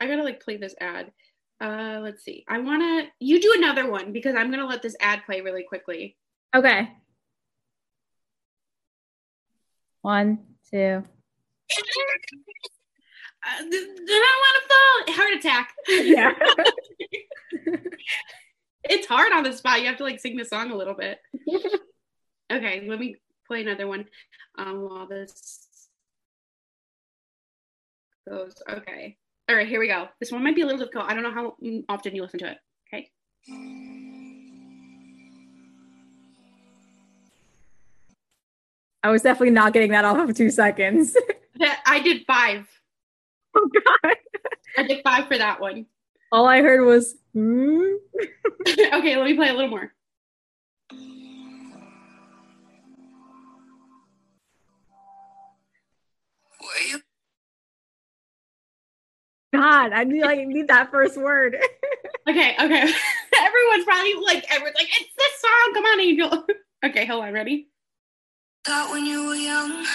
I 0.00 0.06
got 0.06 0.16
to 0.16 0.24
like 0.24 0.42
play 0.42 0.56
this 0.56 0.74
ad. 0.80 1.12
Uh 1.60 2.00
let's 2.02 2.24
see. 2.24 2.44
I 2.48 2.58
want 2.58 2.82
to 2.82 3.08
you 3.18 3.40
do 3.40 3.54
another 3.56 3.90
one 3.90 4.12
because 4.12 4.34
I'm 4.36 4.48
going 4.48 4.60
to 4.60 4.66
let 4.66 4.82
this 4.82 4.96
ad 5.00 5.24
play 5.26 5.40
really 5.40 5.64
quickly. 5.64 6.16
Okay. 6.54 6.90
One, 10.02 10.38
two. 10.70 11.02
I 13.44 13.62
want 13.62 13.72
to 13.72 14.68
fall. 14.68 15.16
Heart 15.16 15.34
attack. 15.34 15.74
Yeah. 15.88 16.32
it's 18.88 19.06
hard 19.06 19.32
on 19.32 19.42
the 19.42 19.52
spot. 19.52 19.80
You 19.80 19.86
have 19.86 19.98
to 19.98 20.04
like 20.04 20.20
sing 20.20 20.36
the 20.36 20.44
song 20.44 20.70
a 20.70 20.76
little 20.76 20.94
bit. 20.94 21.18
Okay, 22.52 22.86
let 22.86 22.98
me 22.98 23.16
play 23.46 23.62
another 23.62 23.86
one. 23.86 24.06
Um, 24.56 24.82
while 24.82 25.06
this 25.06 25.88
goes. 28.28 28.54
Okay. 28.68 29.16
All 29.48 29.56
right, 29.56 29.68
here 29.68 29.80
we 29.80 29.88
go. 29.88 30.08
This 30.20 30.32
one 30.32 30.42
might 30.42 30.54
be 30.54 30.62
a 30.62 30.66
little 30.66 30.78
difficult. 30.78 31.10
I 31.10 31.14
don't 31.14 31.22
know 31.22 31.32
how 31.32 31.56
often 31.88 32.14
you 32.14 32.22
listen 32.22 32.40
to 32.40 32.50
it. 32.52 32.58
Okay. 32.88 33.10
I 39.02 39.10
was 39.10 39.22
definitely 39.22 39.50
not 39.50 39.72
getting 39.72 39.92
that 39.92 40.04
off 40.04 40.28
of 40.28 40.36
two 40.36 40.50
seconds. 40.50 41.16
I 41.86 42.00
did 42.00 42.24
five. 42.26 42.66
oh 43.56 43.68
God. 43.72 44.14
I 44.78 44.82
did 44.82 45.02
five 45.02 45.28
for 45.28 45.38
that 45.38 45.60
one. 45.60 45.86
All 46.32 46.46
I 46.46 46.60
heard 46.60 46.84
was, 46.84 47.16
hmm. 47.32 47.80
okay, 48.68 49.16
let 49.16 49.24
me 49.24 49.34
play 49.34 49.48
a 49.48 49.54
little 49.54 49.70
more. 49.70 49.92
God, 59.52 59.92
I 59.92 60.04
need 60.04 60.22
like 60.22 60.46
need 60.46 60.68
that 60.68 60.90
first 60.90 61.16
word. 61.16 61.56
Okay, 62.28 62.56
okay. 62.58 62.82
Everyone's 63.38 63.84
probably 63.84 64.14
like, 64.24 64.44
everyone's 64.50 64.74
like, 64.74 64.88
it's 65.00 65.14
this 65.16 65.40
song. 65.40 65.74
Come 65.74 65.84
on, 65.84 66.00
Angel. 66.00 66.46
okay, 66.84 67.06
hold 67.06 67.24
on. 67.24 67.32
Ready? 67.32 67.68
Thought 68.64 68.90
when 68.90 69.06
you 69.06 69.28
were 69.28 69.36
young. 69.36 69.86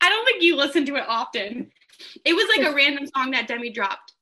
I 0.00 0.08
don't 0.08 0.24
think 0.24 0.42
you 0.42 0.56
listen 0.56 0.86
to 0.86 0.96
it 0.96 1.04
often. 1.06 1.70
It 2.24 2.34
was 2.34 2.46
like 2.56 2.66
a 2.66 2.74
random 2.74 3.06
song 3.06 3.32
that 3.32 3.46
Demi 3.48 3.70
dropped. 3.70 4.12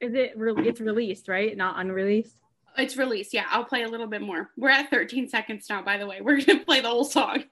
Is 0.00 0.14
it 0.14 0.32
re- 0.36 0.68
it's 0.68 0.80
released, 0.80 1.28
right? 1.28 1.56
Not 1.56 1.78
unreleased? 1.78 2.36
It's 2.76 2.96
released. 2.96 3.32
Yeah, 3.32 3.46
I'll 3.48 3.64
play 3.64 3.82
a 3.82 3.88
little 3.88 4.06
bit 4.06 4.20
more. 4.20 4.50
We're 4.56 4.70
at 4.70 4.90
13 4.90 5.28
seconds 5.28 5.66
now, 5.70 5.82
by 5.82 5.96
the 5.96 6.06
way. 6.06 6.20
We're 6.22 6.40
going 6.42 6.58
to 6.58 6.64
play 6.64 6.80
the 6.80 6.88
whole 6.88 7.04
song. 7.04 7.44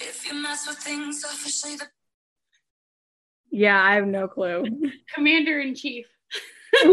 If 0.00 0.26
you 0.26 0.40
mess 0.40 0.66
with 0.66 0.78
things, 0.78 1.24
officially 1.24 1.76
the 1.76 1.86
Yeah, 3.50 3.82
I 3.82 3.94
have 3.96 4.06
no 4.06 4.28
clue. 4.28 4.64
Commander 5.14 5.60
in 5.60 5.74
Chief. 5.74 6.06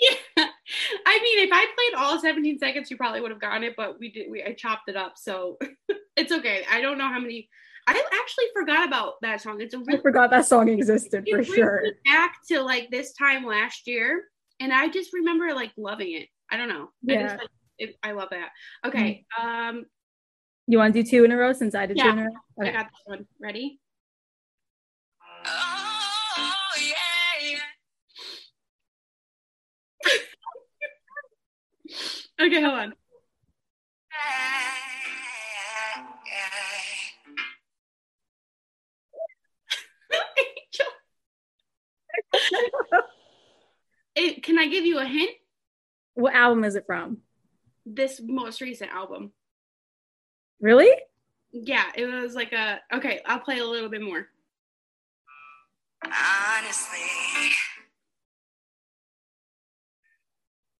Yeah. 0.00 0.16
I 1.14 1.20
mean, 1.22 1.46
if 1.46 1.50
I 1.52 1.64
played 1.64 2.02
all 2.02 2.18
17 2.18 2.58
seconds, 2.58 2.90
you 2.90 2.96
probably 2.96 3.20
would 3.20 3.30
have 3.30 3.40
gotten 3.40 3.62
it, 3.62 3.74
but 3.76 4.00
we 4.00 4.10
did, 4.10 4.28
we, 4.30 4.42
I 4.42 4.52
chopped 4.52 4.88
it 4.88 4.96
up. 4.96 5.12
So 5.16 5.58
it's 6.16 6.32
okay. 6.32 6.64
I 6.68 6.80
don't 6.80 6.98
know 6.98 7.06
how 7.06 7.20
many, 7.20 7.48
I 7.86 7.92
actually 7.92 8.46
forgot 8.52 8.88
about 8.88 9.14
that 9.22 9.40
song. 9.40 9.60
It's 9.60 9.74
a 9.74 9.78
I 9.78 9.82
really 9.86 10.00
forgot 10.02 10.30
that 10.30 10.46
song 10.46 10.68
existed 10.68 11.28
for 11.30 11.44
sure. 11.44 11.84
back 12.04 12.36
to 12.48 12.62
like 12.62 12.90
this 12.90 13.12
time 13.12 13.44
last 13.44 13.86
year, 13.86 14.24
and 14.58 14.72
I 14.72 14.88
just 14.88 15.12
remember 15.12 15.54
like 15.54 15.70
loving 15.76 16.14
it. 16.14 16.28
I 16.50 16.56
don't 16.56 16.68
know. 16.68 16.88
I 17.08 17.12
Yeah. 17.12 17.22
just 17.22 17.38
like, 17.38 17.48
it, 17.78 17.96
I 18.02 18.12
love 18.12 18.30
that. 18.30 18.48
Okay, 18.86 19.24
um, 19.40 19.84
You 20.66 20.78
want 20.78 20.94
to 20.94 21.02
do 21.02 21.08
two 21.08 21.24
in 21.24 21.30
a 21.32 21.36
row 21.36 21.52
since 21.52 21.74
I 21.74 21.86
did 21.86 21.98
two 21.98 22.08
in 22.08 22.18
a 22.18 22.22
row? 22.22 22.30
I 22.60 22.72
got 22.72 22.86
this 22.86 23.02
one. 23.04 23.26
Ready? 23.40 23.78
Oh 25.46 25.83
Okay, 32.44 32.60
hold 32.60 32.74
on. 32.74 32.94
It, 44.16 44.44
can 44.44 44.60
I 44.60 44.68
give 44.68 44.84
you 44.84 45.00
a 45.00 45.04
hint? 45.04 45.32
What 46.14 46.34
album 46.34 46.62
is 46.62 46.76
it 46.76 46.84
from? 46.86 47.18
This 47.84 48.20
most 48.24 48.60
recent 48.60 48.92
album. 48.92 49.32
Really? 50.60 50.88
Yeah, 51.50 51.82
it 51.96 52.06
was 52.06 52.36
like 52.36 52.52
a. 52.52 52.78
Okay, 52.92 53.20
I'll 53.26 53.40
play 53.40 53.58
a 53.58 53.66
little 53.66 53.88
bit 53.88 54.02
more. 54.02 54.28
Honestly, 56.04 57.00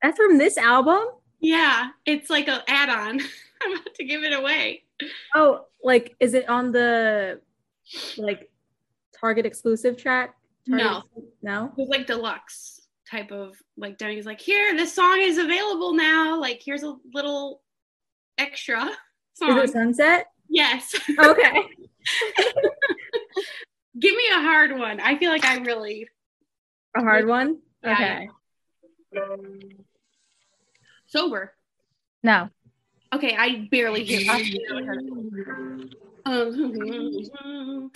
That's 0.00 0.16
from 0.16 0.38
this 0.38 0.56
album? 0.56 1.04
Yeah, 1.40 1.88
it's 2.06 2.30
like 2.30 2.48
an 2.48 2.60
add-on. 2.68 3.20
I'm 3.62 3.72
about 3.72 3.94
to 3.94 4.04
give 4.04 4.22
it 4.24 4.32
away. 4.32 4.84
Oh, 5.34 5.66
like 5.82 6.14
is 6.20 6.34
it 6.34 6.48
on 6.48 6.72
the 6.72 7.40
like 8.16 8.50
Target 9.18 9.46
exclusive 9.46 9.96
track? 9.96 10.34
Target 10.68 10.84
No. 10.86 11.02
exclu- 11.16 11.24
No? 11.42 11.64
It 11.66 11.72
was 11.76 11.88
like 11.88 12.06
deluxe 12.06 12.80
type 13.10 13.30
of 13.32 13.54
like 13.76 13.98
Demi's 13.98 14.26
like, 14.26 14.40
here, 14.40 14.74
this 14.76 14.92
song 14.94 15.18
is 15.20 15.38
available 15.38 15.92
now. 15.94 16.38
Like, 16.40 16.62
here's 16.64 16.82
a 16.82 16.94
little 17.12 17.62
extra 18.38 18.90
song. 19.34 19.58
Is 19.58 19.70
it 19.70 19.72
Sunset? 19.72 20.26
yes. 20.48 20.94
Okay. 21.18 21.52
Give 23.98 24.14
me 24.14 24.22
a 24.32 24.40
hard 24.40 24.76
one. 24.76 25.00
I 25.00 25.16
feel 25.18 25.30
like 25.30 25.44
I 25.44 25.56
really 25.58 26.08
A 26.96 27.00
hard 27.02 27.26
one? 27.26 27.58
Yeah, 27.82 28.24
Okay. 29.14 29.68
Sober. 31.14 31.54
No. 32.22 32.50
Okay, 33.14 33.36
I 33.38 33.68
barely 33.70 34.02
hear. 34.04 34.20
I 34.30 34.42
barely 34.68 34.84
heard 34.84 35.02
it. 35.04 35.94
Um. 36.26 37.90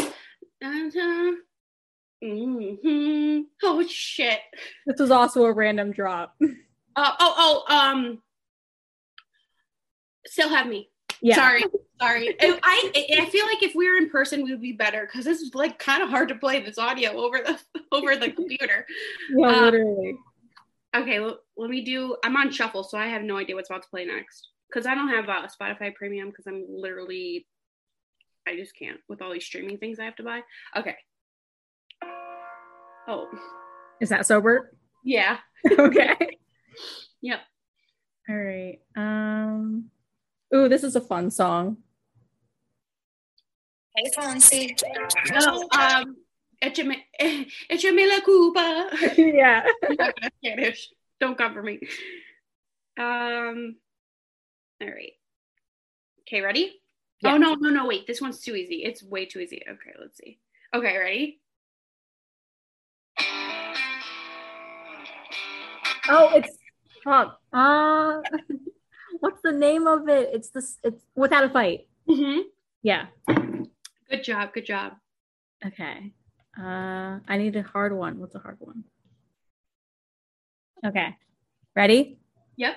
Oh 3.62 3.84
shit. 3.88 4.40
This 4.86 5.00
was 5.00 5.10
also 5.10 5.44
a 5.44 5.52
random 5.52 5.92
drop. 5.92 6.34
Uh, 6.40 7.12
oh 7.20 7.64
oh 7.68 7.74
um. 7.74 8.22
Still 10.26 10.48
have 10.50 10.66
me. 10.66 10.90
Yeah. 11.20 11.36
Sorry, 11.36 11.64
sorry. 12.00 12.36
I, 12.40 12.60
I 12.62 13.06
I 13.22 13.26
feel 13.26 13.46
like 13.46 13.62
if 13.62 13.74
we 13.74 13.88
were 13.90 13.96
in 13.96 14.10
person, 14.10 14.44
we 14.44 14.52
would 14.52 14.60
be 14.60 14.72
better 14.72 15.06
because 15.06 15.24
this 15.24 15.40
is 15.40 15.54
like 15.54 15.78
kind 15.78 16.02
of 16.02 16.10
hard 16.10 16.28
to 16.28 16.34
play 16.36 16.60
this 16.60 16.78
audio 16.78 17.12
over 17.16 17.38
the 17.38 17.58
over 17.92 18.14
the 18.14 18.30
computer. 18.30 18.86
Yeah, 19.36 19.46
Uh, 19.48 19.64
literally. 19.64 20.16
Okay, 20.94 21.16
l- 21.16 21.40
let 21.58 21.70
me 21.70 21.82
do. 21.82 22.16
I'm 22.24 22.36
on 22.36 22.50
shuffle, 22.52 22.84
so 22.84 22.96
I 22.96 23.08
have 23.08 23.22
no 23.22 23.36
idea 23.36 23.56
what's 23.56 23.68
about 23.68 23.82
to 23.82 23.88
play 23.88 24.04
next 24.06 24.48
because 24.70 24.86
I 24.86 24.94
don't 24.94 25.08
have 25.08 25.28
uh, 25.28 25.46
Spotify 25.48 25.94
Premium 25.94 26.28
because 26.28 26.46
I'm 26.46 26.64
literally, 26.68 27.46
I 28.46 28.56
just 28.56 28.76
can't 28.76 29.00
with 29.08 29.20
all 29.20 29.32
these 29.32 29.44
streaming 29.44 29.78
things 29.78 29.98
I 29.98 30.04
have 30.04 30.16
to 30.16 30.22
buy. 30.22 30.40
Okay. 30.76 30.96
Oh 33.08 33.26
Is 34.00 34.10
that 34.10 34.26
sober? 34.26 34.72
yeah. 35.04 35.38
okay. 35.78 36.14
Yep. 37.22 37.40
All 38.28 38.36
right. 38.36 38.78
Um 38.96 39.90
Ooh, 40.54 40.68
this 40.68 40.84
is 40.84 40.94
a 40.96 41.00
fun 41.00 41.30
song. 41.30 41.78
hey 43.96 44.10
Fonsi. 44.16 44.78
Oh, 45.34 45.68
um, 45.78 46.16
échame, 46.62 46.96
eh, 47.18 47.44
échame 47.70 48.06
la 48.08 48.20
culpa. 48.20 48.90
yeah. 49.16 49.66
I'm 49.88 49.96
not 49.98 50.14
gonna 50.20 50.30
Spanish. 50.44 50.88
Don't 51.20 51.36
cover 51.36 51.62
me. 51.62 51.80
Um. 52.98 53.76
All 54.80 54.88
right. 54.88 55.12
Okay, 56.22 56.40
ready? 56.40 56.80
Yeah. 57.20 57.34
Oh 57.34 57.36
no, 57.36 57.54
no, 57.54 57.70
no! 57.70 57.86
Wait, 57.86 58.06
this 58.06 58.20
one's 58.20 58.40
too 58.40 58.54
easy. 58.54 58.84
It's 58.84 59.02
way 59.02 59.24
too 59.26 59.40
easy. 59.40 59.62
Okay, 59.68 59.92
let's 60.00 60.18
see. 60.18 60.38
Okay, 60.74 60.96
ready? 60.96 61.40
Oh, 66.10 66.30
it's 66.34 66.56
fuck. 67.04 67.38
Uh, 67.52 68.20
what's 69.20 69.40
the 69.42 69.52
name 69.52 69.86
of 69.86 70.08
it? 70.08 70.30
It's 70.32 70.50
this. 70.50 70.78
It's 70.84 71.04
without 71.14 71.44
a 71.44 71.50
fight. 71.50 71.86
hmm 72.08 72.40
Yeah. 72.82 73.06
Good 74.10 74.24
job. 74.24 74.52
Good 74.54 74.66
job. 74.66 74.94
Okay. 75.64 76.12
Uh, 76.58 77.18
I 77.28 77.36
need 77.36 77.56
a 77.56 77.62
hard 77.62 77.92
one. 77.92 78.18
What's 78.18 78.34
a 78.34 78.38
hard 78.38 78.56
one? 78.60 78.84
Okay. 80.86 81.16
Ready? 81.74 82.18
Yep. 82.56 82.76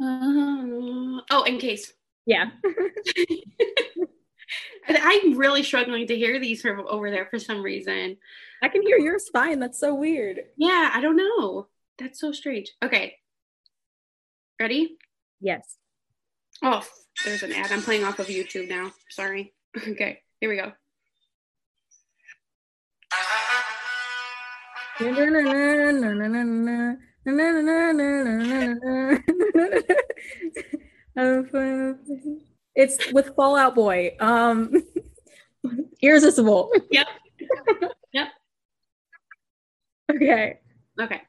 Uh, 0.00 1.20
oh, 1.30 1.44
in 1.46 1.58
case. 1.58 1.92
Yeah. 2.26 2.46
And 4.88 4.98
I'm 5.00 5.36
really 5.36 5.62
struggling 5.62 6.06
to 6.08 6.16
hear 6.16 6.38
these 6.38 6.62
from 6.62 6.84
over 6.88 7.10
there 7.10 7.26
for 7.26 7.38
some 7.38 7.62
reason. 7.62 8.16
I 8.62 8.68
can 8.68 8.82
hear 8.82 8.98
yours 8.98 9.28
fine. 9.32 9.58
That's 9.58 9.78
so 9.78 9.94
weird. 9.94 10.40
Yeah, 10.56 10.90
I 10.92 11.00
don't 11.00 11.16
know. 11.16 11.68
That's 11.98 12.20
so 12.20 12.32
strange. 12.32 12.72
Okay. 12.82 13.16
Ready? 14.60 14.96
Yes. 15.40 15.76
Oh, 16.62 16.82
there's 17.24 17.42
an 17.42 17.52
ad. 17.52 17.72
I'm 17.72 17.82
playing 17.82 18.04
off 18.04 18.18
of 18.18 18.26
YouTube 18.26 18.68
now. 18.68 18.92
Sorry. 19.10 19.52
Okay, 19.76 20.20
here 20.40 20.48
we 20.48 20.56
go. 20.56 20.72
It's 32.78 33.10
with 33.12 33.34
Fall 33.34 33.56
Out 33.56 33.74
Boy. 33.74 34.16
Um, 34.20 34.72
irresistible. 36.02 36.70
Yep. 36.90 37.06
Yep. 38.12 38.28
Okay. 40.14 40.58
Okay. 41.00 41.22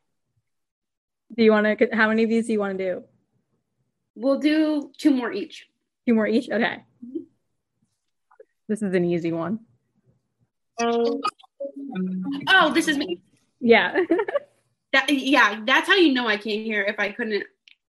Do 1.35 1.43
you 1.43 1.51
want 1.51 1.79
to? 1.79 1.89
How 1.93 2.09
many 2.09 2.23
of 2.23 2.29
these 2.29 2.47
do 2.47 2.53
you 2.53 2.59
want 2.59 2.77
to 2.77 2.83
do? 2.83 3.03
We'll 4.15 4.39
do 4.39 4.91
two 4.97 5.11
more 5.11 5.31
each. 5.31 5.67
Two 6.05 6.15
more 6.15 6.27
each. 6.27 6.49
Okay. 6.49 6.83
This 8.67 8.81
is 8.81 8.93
an 8.93 9.05
easy 9.05 9.31
one. 9.31 9.59
Oh, 12.49 12.71
this 12.73 12.87
is 12.87 12.97
me. 12.97 13.21
Yeah. 13.59 14.03
That 14.93 15.09
yeah, 15.09 15.63
that's 15.65 15.87
how 15.87 15.95
you 15.95 16.13
know 16.13 16.27
I 16.27 16.37
came 16.37 16.63
here 16.63 16.81
if 16.81 16.97
I 16.97 17.11
couldn't 17.11 17.43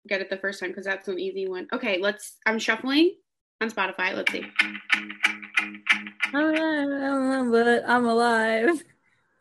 get 0.08 0.20
it 0.20 0.28
the 0.28 0.36
first 0.36 0.58
time 0.58 0.70
because 0.70 0.84
that's 0.84 1.06
an 1.06 1.20
easy 1.20 1.46
one. 1.46 1.68
Okay, 1.72 1.98
let's. 2.00 2.36
I'm 2.44 2.58
shuffling 2.58 3.14
on 3.60 3.70
Spotify. 3.70 4.14
Let's 4.14 4.32
see. 4.32 4.44
I'm 6.34 6.44
alone, 6.44 7.50
but 7.52 7.88
I'm 7.88 8.06
alive. 8.06 8.82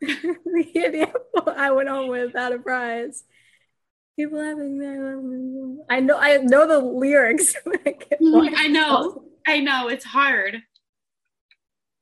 I 1.56 1.70
went 1.72 1.88
home 1.88 2.08
without 2.08 2.52
a 2.52 2.58
prize. 2.58 3.24
People 4.16 4.38
having 4.38 5.80
I 5.88 6.00
know 6.00 6.18
I 6.18 6.36
know 6.38 6.66
the 6.66 6.78
lyrics. 6.78 7.54
I 7.86 8.68
know. 8.68 9.24
I 9.46 9.60
know 9.60 9.88
it's 9.88 10.04
hard. 10.04 10.62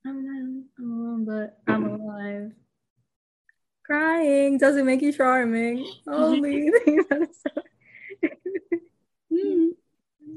I'm 0.07 0.25
not 0.25 0.85
alone, 0.85 1.25
but 1.25 1.59
I'm 1.67 1.85
alive. 1.85 2.53
Crying 3.89 4.59
doesn't 4.59 4.85
make 4.85 5.01
you 5.01 5.15
charming. 5.15 5.87
Only 6.07 6.71
thing 6.85 7.05
that 7.09 7.23
is 7.23 7.43
Mm. 9.33 9.71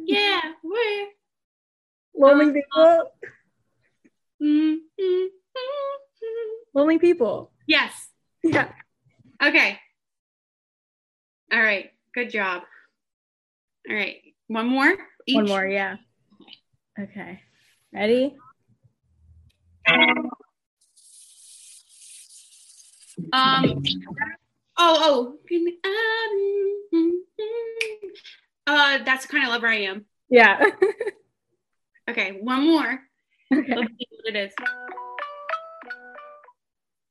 Yeah, 0.06 0.40
where? 0.62 1.08
lonely 2.16 2.54
people. 2.54 3.12
Mm, 4.42 4.78
mm, 4.78 4.78
mm, 5.00 5.28
mm. 5.28 6.50
Lonely 6.74 7.00
people. 7.00 7.52
Yes. 7.68 8.10
Yeah. 8.44 8.72
Okay. 9.44 9.80
All 11.52 11.62
right. 11.62 11.92
Good 12.14 12.30
job. 12.30 12.64
All 13.90 13.96
right. 13.96 14.18
One 14.48 14.68
more. 14.68 14.96
Each? 15.26 15.36
One 15.36 15.48
more, 15.48 15.66
yeah. 15.68 15.96
Okay. 17.00 17.42
Ready? 17.94 18.36
Um. 23.34 23.84
Oh, 24.78 25.38
oh. 25.48 25.60
Uh, 28.68 29.00
that's 29.04 29.26
the 29.26 29.32
kind 29.32 29.44
of 29.46 29.50
lover 29.52 29.68
I 29.68 29.82
am. 29.82 30.06
Yeah. 30.30 30.64
Okay, 32.10 32.40
one 32.42 32.68
more. 32.68 33.00
okay. 33.54 33.76
Let's 33.76 33.92
see 33.98 34.08
what 34.12 34.36
it 34.36 34.36
is. 34.36 34.54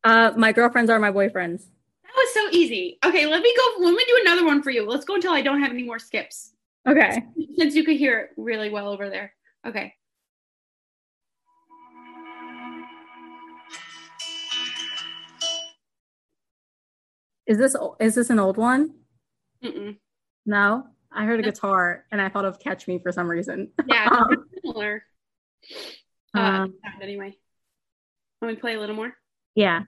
Uh, 0.05 0.33
my 0.37 0.53
girlfriends 0.53 0.91
are 0.91 0.99
my 0.99 1.11
boyfriends. 1.11 1.63
That 2.03 2.13
was 2.17 2.35
so 2.35 2.49
easy. 2.51 2.99
Okay, 3.05 3.27
let 3.27 3.41
me 3.41 3.55
go. 3.57 3.85
Let 3.85 3.95
me 3.95 4.05
do 4.07 4.19
another 4.23 4.45
one 4.45 4.63
for 4.63 4.71
you. 4.71 4.87
Let's 4.87 5.05
go 5.05 5.15
until 5.15 5.33
I 5.33 5.43
don't 5.43 5.63
have 5.63 5.71
any 5.71 5.85
more 5.85 5.99
skips. 5.99 6.53
Okay. 6.87 7.23
Since 7.57 7.75
you 7.75 7.85
could 7.85 7.97
hear 7.97 8.19
it 8.19 8.31
really 8.37 8.69
well 8.69 8.89
over 8.89 9.09
there. 9.09 9.33
Okay. 9.67 9.95
Is 17.51 17.59
this 17.59 17.75
is 17.99 18.15
this 18.15 18.31
an 18.31 18.39
old 18.39 18.57
one? 18.57 18.95
Mm-mm. 19.65 19.97
No. 20.47 20.85
I 21.11 21.25
heard 21.25 21.41
a 21.41 21.43
guitar 21.43 22.05
and 22.13 22.23
I 22.23 22.29
thought 22.29 22.45
of 22.45 22.61
Catch 22.61 22.87
Me 22.87 23.01
for 23.03 23.11
some 23.11 23.29
reason. 23.29 23.73
Yeah, 23.89 24.09
Um, 24.13 24.45
similar. 24.63 25.03
Uh, 26.33 26.39
Um, 26.41 26.75
anyway, 27.03 27.37
want 28.41 28.55
me 28.55 28.61
play 28.61 28.75
a 28.75 28.79
little 28.81 28.95
more? 28.95 29.13
yeah. 29.57 29.81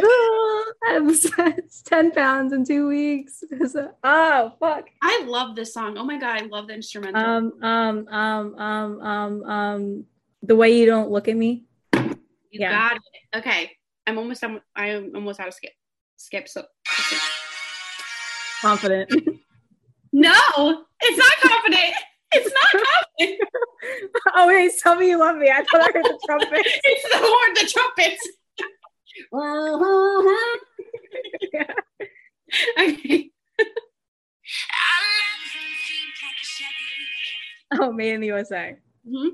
Ooh, 0.00 0.72
I'm 0.86 1.12
10 1.86 2.12
pounds 2.12 2.52
in 2.52 2.64
two 2.64 2.86
weeks. 2.86 3.42
oh, 4.04 4.52
fuck. 4.60 4.88
I 5.02 5.24
love 5.26 5.56
this 5.56 5.74
song. 5.74 5.98
Oh 5.98 6.04
my 6.04 6.16
god, 6.16 6.40
I 6.42 6.46
love 6.46 6.68
the 6.68 6.74
instrumental. 6.74 7.20
Um, 7.20 7.52
um, 7.60 8.06
um, 8.08 8.54
um, 8.54 9.00
um, 9.00 9.42
um, 9.42 10.04
the 10.44 10.54
way 10.54 10.78
you 10.78 10.86
don't 10.86 11.10
look 11.10 11.26
at 11.26 11.36
me. 11.36 11.64
You 12.50 12.60
yeah. 12.60 12.70
got 12.70 12.96
it. 12.96 13.38
Okay, 13.38 13.70
I'm 14.06 14.18
almost. 14.18 14.44
I'm, 14.44 14.60
I'm 14.76 15.12
almost 15.14 15.40
out 15.40 15.48
of 15.48 15.54
skip. 15.54 15.72
Skip. 16.16 16.48
So. 16.48 16.64
Confident. 18.62 19.12
No, 20.12 20.34
it's 21.00 21.18
not 21.18 21.32
confident. 21.40 21.94
It's 22.32 22.52
not 22.52 22.84
confident. 22.84 23.40
oh, 24.34 24.48
wait, 24.48 24.72
tell 24.82 24.96
me 24.96 25.08
you 25.08 25.18
love 25.18 25.36
me. 25.36 25.50
I 25.50 25.64
thought 25.70 25.82
I 25.82 25.92
heard 25.92 26.04
the 26.04 26.18
trumpet. 26.26 26.50
it's 26.64 27.08
the 27.10 27.18
horn, 27.18 27.54
the 27.54 27.66
trumpets. 27.72 28.28
okay. 32.80 33.30
oh, 37.78 37.92
made 37.92 38.14
in 38.14 38.20
the 38.20 38.26
USA. 38.28 38.76
Mhm. 39.08 39.30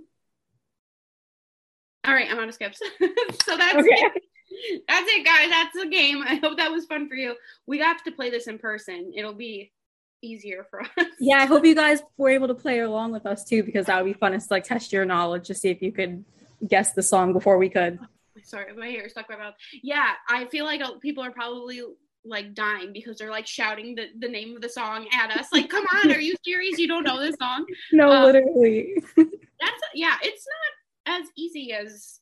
All 2.07 2.15
right, 2.15 2.31
I'm 2.31 2.39
out 2.39 2.49
of 2.49 2.55
skips. 2.55 2.79
so 3.45 3.57
that's 3.57 3.77
Okay. 3.77 3.87
it. 3.91 4.23
That's 4.89 5.07
it, 5.11 5.25
guys. 5.25 5.51
That's 5.51 5.77
the 5.79 5.89
game. 5.89 6.23
I 6.23 6.37
hope 6.37 6.57
that 6.59 6.71
was 6.71 6.87
fun 6.87 7.09
for 7.09 7.15
you. 7.15 7.35
We 7.67 7.79
have 7.81 8.03
to 8.05 8.13
play 8.13 8.31
this 8.31 8.47
in 8.47 8.59
person. 8.59 9.13
It'll 9.15 9.35
be 9.35 9.73
easier 10.23 10.67
for 10.71 10.81
us. 10.83 10.89
Yeah, 11.21 11.39
I 11.39 11.47
hope 11.47 11.65
you 11.65 11.75
guys 11.75 12.03
were 12.17 12.31
able 12.31 12.49
to 12.49 12.55
play 12.55 12.79
along 12.81 13.13
with 13.13 13.27
us 13.27 13.45
too, 13.45 13.63
because 13.63 13.87
that 13.87 14.03
would 14.03 14.11
be 14.13 14.19
fun 14.19 14.33
to 14.33 14.47
like 14.51 14.65
test 14.65 14.93
your 14.93 15.05
knowledge 15.05 15.49
to 15.49 15.55
see 15.55 15.69
if 15.69 15.83
you 15.83 15.93
could 15.93 16.25
guess 16.67 16.93
the 16.93 17.03
song 17.03 17.33
before 17.33 17.59
we 17.59 17.69
could. 17.69 17.99
Sorry, 18.45 18.73
my 18.75 18.87
hair 18.89 19.09
stuck 19.09 19.29
in 19.31 19.37
my 19.39 19.45
mouth. 19.47 19.55
Yeah, 19.83 20.11
I 20.29 20.47
feel 20.47 20.65
like 20.65 20.81
people 21.01 21.23
are 21.25 21.33
probably 21.33 21.83
like 22.25 22.55
dying 22.55 22.93
because 22.93 23.19
they're 23.19 23.31
like 23.31 23.47
shouting 23.47 23.95
the, 23.95 24.07
the 24.19 24.29
name 24.29 24.57
of 24.57 24.63
the 24.63 24.69
song 24.69 25.07
at 25.13 25.31
us. 25.33 25.49
Like, 25.53 25.69
come 25.69 25.85
on, 26.03 26.11
are 26.13 26.21
you 26.21 26.35
serious? 26.45 26.79
You 26.79 26.89
don't 26.89 27.05
know 27.05 27.21
this 27.21 27.37
song? 27.41 27.67
No, 27.93 28.11
Um, 28.11 28.25
literally. 28.25 28.95
That's 29.17 29.83
yeah, 29.95 30.17
it's 30.23 30.47
not 30.47 30.73
as 31.07 31.27
easy 31.37 31.73
as 31.73 32.21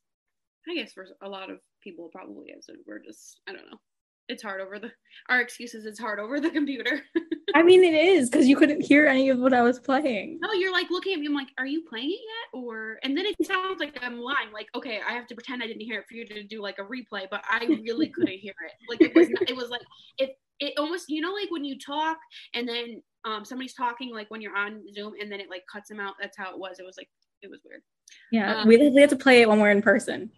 I 0.69 0.75
guess 0.75 0.93
for 0.93 1.07
a 1.23 1.29
lot 1.29 1.51
of 1.51 1.59
people 1.83 2.09
probably 2.13 2.51
is. 2.51 2.69
We're 2.87 3.03
just 3.03 3.41
I 3.49 3.53
don't 3.53 3.71
know. 3.71 3.79
It's 4.29 4.43
hard 4.43 4.63
over 4.63 4.79
the 4.79 4.91
our 5.29 5.41
excuses. 5.41 5.85
It's 5.85 6.01
hard 6.01 6.19
over 6.19 6.41
the 6.41 6.51
computer. 6.51 7.03
I 7.55 7.63
mean, 7.63 7.85
it 7.85 7.95
is 7.95 8.31
because 8.31 8.49
you 8.49 8.57
couldn't 8.57 8.81
hear 8.81 9.07
any 9.07 9.29
of 9.29 9.39
what 9.39 9.53
I 9.53 9.63
was 9.63 9.79
playing. 9.79 10.39
no, 10.41 10.53
you're 10.53 10.73
like 10.73 10.91
looking 10.91 11.13
at 11.13 11.21
me. 11.21 11.27
I'm 11.27 11.35
like, 11.35 11.49
are 11.59 11.67
you 11.67 11.85
playing 11.89 12.11
it 12.11 12.21
yet? 12.21 12.61
Or 12.61 12.99
and 13.05 13.17
then 13.17 13.27
it 13.27 13.37
sounds 13.47 13.81
like 13.81 13.99
I'm 14.03 14.19
lying. 14.19 14.51
Like, 14.53 14.69
okay, 14.75 15.01
I 15.07 15.13
have 15.13 15.27
to 15.29 15.35
pretend 15.35 15.63
I 15.63 15.67
didn't 15.67 15.83
hear 15.83 16.01
it 16.01 16.07
for 16.09 16.15
you 16.15 16.27
to 16.27 16.43
do 16.45 16.63
like 16.63 16.79
a 16.79 16.83
replay, 16.83 17.27
but 17.31 17.43
I 17.49 17.65
really 17.85 18.09
couldn't 18.09 18.39
hear 18.39 18.55
it. 18.67 18.73
Like 18.89 19.03
it 19.03 19.15
was. 19.15 19.29
Not, 19.29 19.51
it 19.51 19.57
was 19.57 19.69
like 19.69 19.83
it. 20.19 20.39
It 20.61 20.75
almost 20.79 21.07
you 21.09 21.21
know 21.21 21.33
like 21.33 21.51
when 21.51 21.65
you 21.65 21.79
talk 21.79 22.17
and 22.55 22.67
then 22.67 23.03
um 23.25 23.45
somebody's 23.45 23.75
talking 23.75 24.15
like 24.15 24.31
when 24.31 24.41
you're 24.41 24.57
on 24.57 24.83
Zoom 24.95 25.15
and 25.21 25.31
then 25.31 25.41
it 25.41 25.51
like 25.51 25.65
cuts 25.71 25.89
them 25.89 26.01
out. 26.01 26.15
That's 26.21 26.39
how 26.39 26.51
it 26.53 26.59
was. 26.59 26.79
It 26.79 26.87
was 26.87 26.97
like 26.97 27.09
it 27.45 27.51
was 27.51 27.61
weird. 27.65 27.83
Yeah, 28.33 28.61
Um, 28.61 28.69
we, 28.69 28.77
we 28.77 29.01
have 29.01 29.11
to 29.11 29.17
play 29.17 29.43
it 29.43 29.49
when 29.49 29.61
we're 29.61 29.71
in 29.71 29.83
person. 29.83 30.31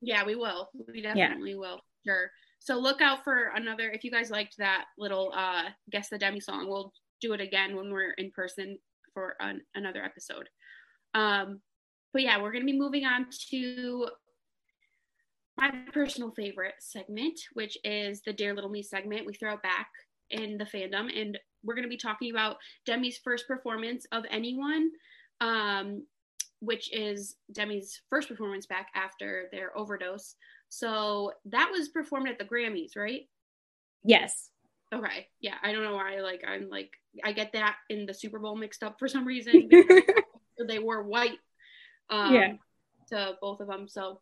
Yeah, 0.00 0.24
we 0.24 0.34
will. 0.34 0.70
We 0.92 1.02
definitely 1.02 1.54
will. 1.54 1.80
Sure. 2.04 2.30
So 2.58 2.78
look 2.78 3.00
out 3.00 3.24
for 3.24 3.52
another. 3.54 3.90
If 3.90 4.04
you 4.04 4.10
guys 4.10 4.30
liked 4.30 4.56
that 4.58 4.86
little 4.98 5.32
uh 5.36 5.64
guess 5.90 6.08
the 6.08 6.18
demi 6.18 6.40
song, 6.40 6.68
we'll 6.68 6.92
do 7.20 7.32
it 7.32 7.40
again 7.40 7.76
when 7.76 7.92
we're 7.92 8.12
in 8.12 8.30
person 8.32 8.78
for 9.14 9.36
an, 9.40 9.60
another 9.74 10.02
episode. 10.04 10.48
Um, 11.14 11.60
but 12.12 12.22
yeah, 12.22 12.40
we're 12.40 12.52
gonna 12.52 12.64
be 12.64 12.78
moving 12.78 13.04
on 13.04 13.26
to 13.50 14.08
my 15.56 15.70
personal 15.92 16.30
favorite 16.32 16.74
segment, 16.80 17.38
which 17.52 17.76
is 17.84 18.22
the 18.22 18.32
Dear 18.32 18.54
Little 18.54 18.70
Me 18.70 18.82
segment. 18.82 19.26
We 19.26 19.34
throw 19.34 19.54
it 19.54 19.62
back 19.62 19.88
in 20.30 20.56
the 20.56 20.64
fandom, 20.64 21.10
and 21.20 21.38
we're 21.62 21.74
gonna 21.74 21.88
be 21.88 21.96
talking 21.96 22.30
about 22.30 22.56
Demi's 22.86 23.18
first 23.18 23.46
performance 23.46 24.06
of 24.12 24.24
anyone. 24.30 24.90
Um, 25.40 26.06
which 26.62 26.92
is 26.94 27.34
Demi's 27.50 28.00
first 28.08 28.28
performance 28.28 28.66
back 28.66 28.88
after 28.94 29.48
their 29.50 29.76
overdose. 29.76 30.36
So 30.68 31.32
that 31.46 31.70
was 31.72 31.88
performed 31.88 32.28
at 32.28 32.38
the 32.38 32.44
Grammys, 32.44 32.96
right? 32.96 33.28
Yes. 34.04 34.48
Okay. 34.94 35.26
Yeah. 35.40 35.56
I 35.60 35.72
don't 35.72 35.82
know 35.82 35.96
why. 35.96 36.20
Like, 36.20 36.44
I'm 36.46 36.70
like, 36.70 36.92
I 37.24 37.32
get 37.32 37.52
that 37.54 37.76
in 37.90 38.06
the 38.06 38.14
Super 38.14 38.38
Bowl 38.38 38.54
mixed 38.54 38.84
up 38.84 39.00
for 39.00 39.08
some 39.08 39.26
reason. 39.26 39.68
they 40.68 40.78
wore 40.78 41.02
white. 41.02 41.38
Um, 42.10 42.32
yeah. 42.32 42.52
To 43.08 43.36
both 43.40 43.58
of 43.58 43.66
them. 43.66 43.88
So. 43.88 44.20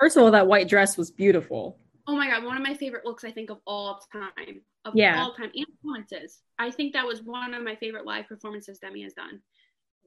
First 0.00 0.16
of 0.16 0.24
all, 0.24 0.32
that 0.32 0.48
white 0.48 0.68
dress 0.68 0.96
was 0.96 1.12
beautiful. 1.12 1.78
Oh 2.08 2.16
my 2.16 2.28
god, 2.28 2.44
one 2.44 2.56
of 2.56 2.62
my 2.62 2.74
favorite 2.74 3.04
looks 3.04 3.24
I 3.24 3.30
think 3.30 3.50
of 3.50 3.58
all 3.66 4.00
time. 4.12 4.62
Of 4.84 4.94
yeah. 4.96 5.22
all 5.22 5.34
time. 5.34 5.50
And 5.54 5.66
performances. 5.76 6.40
I 6.58 6.70
think 6.70 6.94
that 6.94 7.06
was 7.06 7.22
one 7.22 7.54
of 7.54 7.62
my 7.62 7.76
favorite 7.76 8.06
live 8.06 8.26
performances 8.26 8.78
Demi 8.78 9.02
has 9.02 9.12
done. 9.12 9.40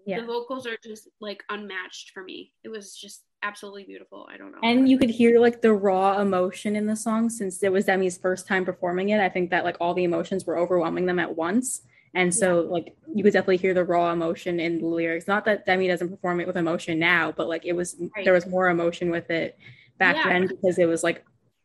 Yeah. 0.05 0.21
The 0.21 0.25
vocals 0.25 0.65
are 0.65 0.77
just 0.83 1.07
like 1.19 1.43
unmatched 1.49 2.11
for 2.11 2.23
me. 2.23 2.53
It 2.63 2.69
was 2.69 2.95
just 2.95 3.23
absolutely 3.43 3.83
beautiful. 3.83 4.27
I 4.31 4.37
don't 4.37 4.51
know. 4.51 4.59
And 4.63 4.87
you 4.89 4.97
could 4.97 5.09
hear 5.09 5.39
like 5.39 5.61
the 5.61 5.73
raw 5.73 6.19
emotion 6.19 6.75
in 6.75 6.85
the 6.85 6.95
song 6.95 7.29
since 7.29 7.61
it 7.63 7.71
was 7.71 7.85
Demi's 7.85 8.17
first 8.17 8.47
time 8.47 8.65
performing 8.65 9.09
it. 9.09 9.19
I 9.19 9.29
think 9.29 9.49
that 9.51 9.63
like 9.63 9.77
all 9.79 9.93
the 9.93 10.03
emotions 10.03 10.45
were 10.45 10.57
overwhelming 10.57 11.05
them 11.05 11.19
at 11.19 11.35
once. 11.35 11.81
And 12.13 12.33
so 12.33 12.63
yeah. 12.63 12.69
like 12.69 12.95
you 13.13 13.23
could 13.23 13.33
definitely 13.33 13.57
hear 13.57 13.73
the 13.73 13.83
raw 13.83 14.11
emotion 14.11 14.59
in 14.59 14.79
the 14.79 14.87
lyrics. 14.87 15.27
Not 15.27 15.45
that 15.45 15.65
Demi 15.65 15.87
doesn't 15.87 16.09
perform 16.09 16.41
it 16.41 16.47
with 16.47 16.57
emotion 16.57 16.99
now, 16.99 17.31
but 17.31 17.47
like 17.47 17.65
it 17.65 17.73
was 17.73 17.95
right. 18.15 18.25
there 18.25 18.33
was 18.33 18.47
more 18.47 18.69
emotion 18.69 19.09
with 19.09 19.29
it 19.29 19.57
back 19.97 20.15
yeah. 20.17 20.27
then 20.27 20.47
because 20.47 20.77
it 20.77 20.87
was 20.87 21.03
like 21.03 21.23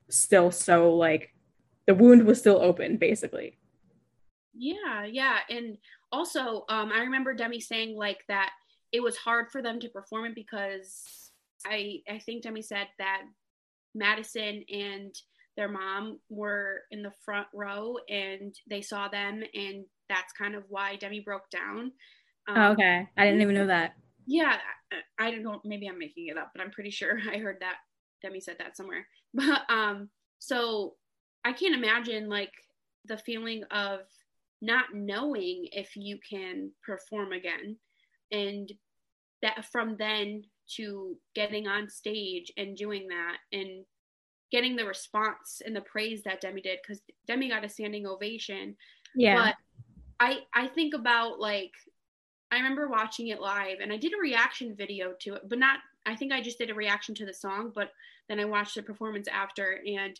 still 0.09 0.51
so 0.53 0.94
like 0.94 1.35
the 1.87 1.94
wound 1.94 2.25
was 2.25 2.38
still 2.38 2.61
open 2.61 2.96
basically. 2.96 3.59
Yeah, 4.57 5.05
yeah. 5.05 5.38
And 5.51 5.77
also 6.12 6.64
um 6.69 6.90
I 6.92 7.01
remember 7.01 7.35
Demi 7.35 7.61
saying 7.61 7.97
like 7.97 8.21
that 8.29 8.51
it 8.92 9.03
was 9.03 9.16
hard 9.16 9.51
for 9.51 9.62
them 9.62 9.81
to 9.81 9.88
perform 9.88 10.27
it 10.27 10.35
because 10.35 11.05
I 11.66 12.01
I 12.09 12.19
think 12.19 12.42
Demi 12.42 12.62
said 12.62 12.88
that 12.99 13.23
Madison 13.95 14.64
and 14.71 15.14
their 15.57 15.69
mom 15.69 16.19
were 16.29 16.83
in 16.90 17.03
the 17.03 17.12
front 17.25 17.47
row 17.55 17.97
and 18.09 18.55
they 18.69 18.83
saw 18.83 19.09
them 19.09 19.42
and 19.55 19.85
that's 20.09 20.33
kind 20.33 20.55
of 20.55 20.64
why 20.69 20.97
Demi 20.97 21.21
broke 21.21 21.49
down. 21.51 21.92
Um, 22.49 22.57
oh, 22.57 22.73
okay. 22.73 23.09
I 23.16 23.25
didn't 23.25 23.42
even 23.42 23.55
know 23.55 23.66
that. 23.66 23.95
Yeah, 24.27 24.57
I, 25.19 25.27
I 25.27 25.31
don't 25.31 25.42
know. 25.42 25.61
Maybe 25.64 25.88
I'm 25.88 25.99
making 25.99 26.29
it 26.29 26.38
up, 26.38 26.53
but 26.55 26.62
I'm 26.62 26.71
pretty 26.71 26.90
sure 26.90 27.19
I 27.33 27.38
heard 27.38 27.59
that 27.61 27.77
Demi 28.23 28.40
said 28.40 28.57
that 28.59 28.77
somewhere. 28.77 29.07
But 29.35 29.69
um, 29.69 30.09
so 30.38 30.95
I 31.45 31.53
can't 31.53 31.75
imagine 31.75 32.29
like 32.29 32.53
the 33.05 33.19
feeling 33.19 33.64
of 33.71 34.01
not 34.62 34.95
knowing 34.95 35.69
if 35.73 35.97
you 35.97 36.19
can 36.29 36.71
perform 36.85 37.33
again, 37.33 37.77
and 38.33 38.73
that 39.42 39.64
from 39.66 39.97
then 39.97 40.45
to 40.77 41.16
getting 41.35 41.66
on 41.66 41.88
stage 41.88 42.53
and 42.57 42.77
doing 42.77 43.07
that 43.09 43.37
and 43.53 43.85
getting 44.51 44.77
the 44.77 44.85
response 44.85 45.61
and 45.64 45.75
the 45.75 45.81
praise 45.81 46.23
that 46.23 46.40
Demi 46.40 46.61
did 46.61 46.79
because 46.83 47.03
Demi 47.27 47.49
got 47.49 47.64
a 47.64 47.69
standing 47.69 48.07
ovation. 48.07 48.77
Yeah. 49.14 49.37
But 49.37 49.55
I 50.21 50.38
I 50.55 50.66
think 50.69 50.95
about 50.95 51.40
like 51.40 51.73
I 52.51 52.57
remember 52.57 52.88
watching 52.88 53.29
it 53.29 53.40
live 53.40 53.79
and 53.81 53.92
I 53.92 53.97
did 53.97 54.12
a 54.12 54.21
reaction 54.21 54.75
video 54.77 55.12
to 55.21 55.35
it, 55.35 55.49
but 55.49 55.59
not 55.59 55.79
I 56.07 56.14
think 56.14 56.33
I 56.33 56.40
just 56.40 56.59
did 56.59 56.71
a 56.71 56.75
reaction 56.75 57.14
to 57.16 57.27
the 57.27 57.35
song, 57.35 57.73
but 57.75 57.90
then 58.29 58.40
I 58.40 58.45
watched 58.45 58.77
the 58.77 58.83
performance 58.83 59.29
after 59.29 59.81
and 59.87 60.19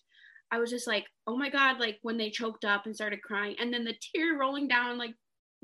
I 0.50 0.59
was 0.59 0.70
just 0.70 0.87
like, 0.87 1.06
oh 1.26 1.37
my 1.37 1.50
God, 1.50 1.80
like 1.80 1.98
when 2.02 2.16
they 2.16 2.30
choked 2.30 2.64
up 2.64 2.87
and 2.87 2.94
started 2.94 3.22
crying 3.22 3.56
and 3.59 3.72
then 3.72 3.85
the 3.85 3.94
tear 4.14 4.38
rolling 4.38 4.68
down 4.68 4.98
like 4.98 5.14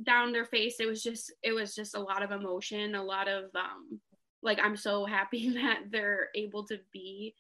down 0.03 0.33
their 0.33 0.47
face, 0.47 0.77
it 0.81 0.87
was 0.87 1.03
just 1.03 1.33
it 1.43 1.53
was 1.53 1.75
just 1.75 1.97
a 1.97 2.01
lot 2.01 2.23
of 2.23 2.31
emotion, 2.31 2.95
a 2.95 3.03
lot 3.03 3.29
of 3.29 3.45
um 3.55 4.01
like 4.43 4.59
I'm 4.63 4.77
so 4.77 5.05
happy 5.05 5.51
that 5.55 5.85
they're 5.91 6.29
able 6.35 6.67
to 6.67 6.79
be 6.93 7.35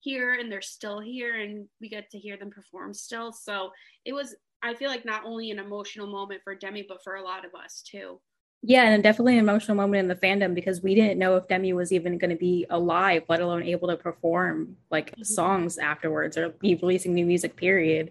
here 0.00 0.34
and 0.34 0.50
they're 0.50 0.60
still 0.60 1.00
here 1.00 1.40
and 1.40 1.66
we 1.80 1.88
get 1.88 2.10
to 2.10 2.18
hear 2.18 2.36
them 2.36 2.50
perform 2.50 2.94
still. 2.94 3.32
So 3.32 3.70
it 4.04 4.12
was 4.12 4.34
I 4.62 4.74
feel 4.74 4.90
like 4.90 5.04
not 5.04 5.24
only 5.24 5.50
an 5.50 5.58
emotional 5.58 6.08
moment 6.08 6.42
for 6.42 6.54
Demi 6.54 6.84
but 6.88 7.02
for 7.04 7.16
a 7.16 7.22
lot 7.22 7.44
of 7.44 7.54
us 7.54 7.82
too. 7.82 8.20
Yeah, 8.62 8.88
and 8.88 9.02
definitely 9.02 9.34
an 9.34 9.40
emotional 9.40 9.76
moment 9.76 10.00
in 10.00 10.08
the 10.08 10.16
fandom 10.16 10.54
because 10.54 10.82
we 10.82 10.94
didn't 10.94 11.18
know 11.18 11.36
if 11.36 11.46
Demi 11.46 11.72
was 11.72 11.92
even 11.92 12.18
going 12.18 12.30
to 12.30 12.36
be 12.36 12.66
alive, 12.70 13.22
let 13.28 13.40
alone 13.40 13.62
able 13.62 13.88
to 13.88 13.96
perform 13.96 14.76
like 14.90 15.12
mm-hmm. 15.12 15.22
songs 15.22 15.78
afterwards 15.78 16.36
or 16.36 16.48
be 16.50 16.74
releasing 16.74 17.14
new 17.14 17.24
music. 17.24 17.56
Period. 17.56 18.10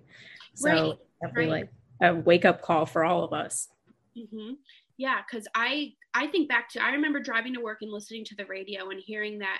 So 0.55 0.69
right. 0.69 0.97
definitely 1.21 1.51
right. 1.51 1.69
like 2.01 2.11
a 2.11 2.15
wake 2.15 2.45
up 2.45 2.61
call 2.61 2.85
for 2.85 3.03
all 3.03 3.23
of 3.23 3.33
us. 3.33 3.67
Mm-hmm. 4.17 4.53
Yeah, 4.97 5.21
because 5.21 5.47
I 5.53 5.93
I 6.13 6.27
think 6.27 6.47
back 6.47 6.69
to 6.69 6.83
I 6.83 6.91
remember 6.91 7.19
driving 7.19 7.53
to 7.53 7.61
work 7.61 7.79
and 7.81 7.91
listening 7.91 8.23
to 8.25 8.35
the 8.35 8.45
radio 8.45 8.89
and 8.89 9.01
hearing 9.01 9.39
that 9.39 9.59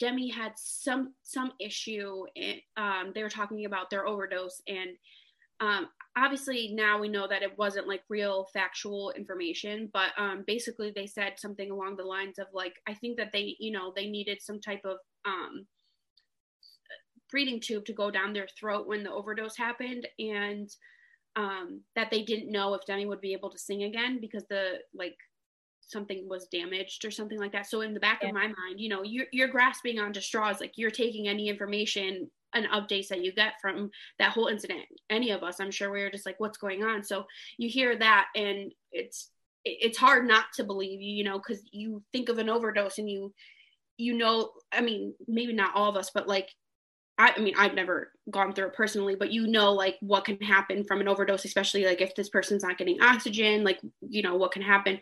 Demi 0.00 0.28
had 0.28 0.52
some 0.56 1.14
some 1.22 1.52
issue. 1.58 2.24
And, 2.36 2.60
um, 2.76 3.12
they 3.14 3.22
were 3.22 3.30
talking 3.30 3.64
about 3.64 3.90
their 3.90 4.06
overdose, 4.06 4.60
and 4.68 4.90
um, 5.60 5.88
obviously 6.16 6.72
now 6.74 6.98
we 6.98 7.08
know 7.08 7.26
that 7.28 7.42
it 7.42 7.56
wasn't 7.58 7.88
like 7.88 8.02
real 8.08 8.46
factual 8.52 9.12
information, 9.16 9.90
but 9.92 10.10
um, 10.18 10.44
basically 10.46 10.92
they 10.94 11.06
said 11.06 11.34
something 11.36 11.70
along 11.70 11.96
the 11.96 12.04
lines 12.04 12.38
of 12.38 12.46
like 12.52 12.74
I 12.88 12.94
think 12.94 13.16
that 13.18 13.32
they 13.32 13.56
you 13.58 13.72
know 13.72 13.92
they 13.94 14.06
needed 14.06 14.42
some 14.42 14.60
type 14.60 14.82
of 14.84 14.98
um, 15.24 15.66
breathing 17.30 17.60
tube 17.60 17.84
to 17.86 17.92
go 17.92 18.10
down 18.10 18.32
their 18.32 18.48
throat 18.58 18.86
when 18.86 19.02
the 19.02 19.12
overdose 19.12 19.56
happened, 19.56 20.08
and 20.18 20.68
um, 21.36 21.82
that 21.94 22.10
they 22.10 22.22
didn't 22.22 22.50
know 22.50 22.74
if 22.74 22.84
Demi 22.86 23.06
would 23.06 23.20
be 23.20 23.32
able 23.32 23.50
to 23.50 23.58
sing 23.58 23.84
again 23.84 24.18
because 24.20 24.44
the 24.50 24.78
like 24.94 25.16
something 25.80 26.28
was 26.28 26.46
damaged 26.52 27.04
or 27.04 27.10
something 27.10 27.38
like 27.38 27.52
that. 27.52 27.66
So 27.66 27.80
in 27.80 27.94
the 27.94 28.00
back 28.00 28.20
yeah. 28.22 28.28
of 28.28 28.34
my 28.34 28.46
mind, 28.46 28.78
you 28.78 28.88
know, 28.88 29.02
you're 29.04 29.26
you're 29.32 29.48
grasping 29.48 29.98
onto 29.98 30.20
straws, 30.20 30.60
like 30.60 30.72
you're 30.76 30.90
taking 30.90 31.28
any 31.28 31.48
information 31.48 32.30
and 32.54 32.66
updates 32.66 33.08
that 33.08 33.24
you 33.24 33.32
get 33.32 33.54
from 33.60 33.90
that 34.18 34.32
whole 34.32 34.46
incident. 34.46 34.82
Any 35.08 35.30
of 35.30 35.42
us, 35.42 35.60
I'm 35.60 35.70
sure 35.70 35.90
we 35.90 36.02
were 36.02 36.10
just 36.10 36.26
like, 36.26 36.40
what's 36.40 36.58
going 36.58 36.82
on? 36.82 37.02
So 37.02 37.24
you 37.58 37.68
hear 37.68 37.96
that 37.96 38.26
and 38.34 38.72
it's 38.92 39.30
it's 39.64 39.98
hard 39.98 40.26
not 40.26 40.46
to 40.54 40.64
believe 40.64 41.02
you, 41.02 41.12
you 41.12 41.24
know, 41.24 41.38
because 41.38 41.62
you 41.70 42.02
think 42.12 42.30
of 42.30 42.38
an 42.38 42.48
overdose 42.48 42.98
and 42.98 43.10
you 43.10 43.32
you 43.98 44.14
know, 44.14 44.52
I 44.72 44.80
mean, 44.80 45.12
maybe 45.28 45.52
not 45.52 45.74
all 45.74 45.90
of 45.90 45.96
us, 45.96 46.10
but 46.14 46.26
like 46.26 46.48
I, 47.20 47.34
I 47.36 47.40
mean, 47.40 47.52
I've 47.58 47.74
never 47.74 48.12
gone 48.30 48.54
through 48.54 48.68
it 48.68 48.74
personally, 48.74 49.14
but 49.14 49.30
you 49.30 49.46
know, 49.46 49.74
like 49.74 49.98
what 50.00 50.24
can 50.24 50.38
happen 50.38 50.84
from 50.84 51.02
an 51.02 51.08
overdose, 51.08 51.44
especially 51.44 51.84
like 51.84 52.00
if 52.00 52.14
this 52.14 52.30
person's 52.30 52.62
not 52.62 52.78
getting 52.78 53.02
oxygen, 53.02 53.62
like, 53.62 53.78
you 54.00 54.22
know, 54.22 54.36
what 54.36 54.52
can 54.52 54.62
happen. 54.62 54.98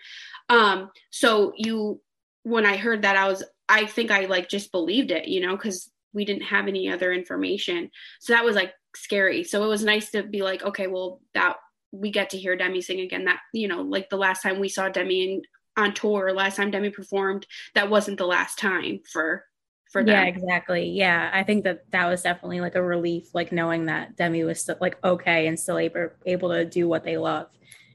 Um, 0.49 0.91
so 1.11 1.53
you, 1.57 2.01
when 2.43 2.67
I 2.67 2.77
heard 2.77 3.03
that, 3.03 3.17
I 3.17 3.29
was, 3.29 3.45
I 3.69 3.87
think 3.87 4.11
I 4.11 4.25
like 4.25 4.49
just 4.49 4.73
believed 4.73 5.13
it, 5.13 5.29
you 5.29 5.41
know, 5.41 5.55
because 5.55 5.93
we 6.19 6.25
didn't 6.25 6.43
have 6.43 6.67
any 6.67 6.91
other 6.91 7.13
information. 7.13 7.93
So 8.19 8.33
that 8.33 8.45
was 8.45 8.57
like 8.57 8.75
scary. 8.97 9.45
So 9.45 9.65
it 9.65 9.69
was 9.69 9.85
nice 9.85 10.11
to 10.11 10.25
be 10.25 10.43
like, 10.43 10.65
okay, 10.65 10.89
well, 10.89 11.21
that 11.35 11.59
we 11.93 12.11
get 12.11 12.31
to 12.31 12.39
hear 12.39 12.57
Demi 12.57 12.83
sing 12.83 12.99
again. 12.99 13.27
That, 13.27 13.39
you 13.55 13.69
know, 13.69 13.83
like 13.83 14.11
the 14.11 14.17
last 14.17 14.43
time 14.43 14.59
we 14.59 14.69
saw 14.69 14.89
Demi 14.89 15.23
in, 15.23 15.43
on 15.77 15.95
tour, 15.95 16.33
last 16.33 16.57
time 16.57 16.73
Demi 16.73 16.91
performed, 16.91 17.47
that 17.77 17.89
wasn't 17.89 18.19
the 18.19 18.27
last 18.27 18.59
time 18.59 18.99
for 19.13 19.45
for 19.93 20.03
them. 20.03 20.13
Yeah, 20.13 20.25
exactly. 20.25 20.91
Yeah, 20.91 21.31
I 21.33 21.45
think 21.45 21.63
that 21.63 21.89
that 21.93 22.09
was 22.09 22.23
definitely 22.23 22.61
like 22.61 22.75
a 22.75 22.83
relief, 22.83 23.29
like 23.33 23.53
knowing 23.53 23.87
that 23.87 24.17
Demi 24.17 24.43
was 24.43 24.61
still 24.61 24.77
like 24.81 24.99
okay 25.05 25.47
and 25.47 25.59
still 25.59 25.79
able 25.79 26.11
able 26.27 26.49
to 26.49 26.65
do 26.65 26.89
what 26.89 27.05
they 27.05 27.17
love 27.17 27.47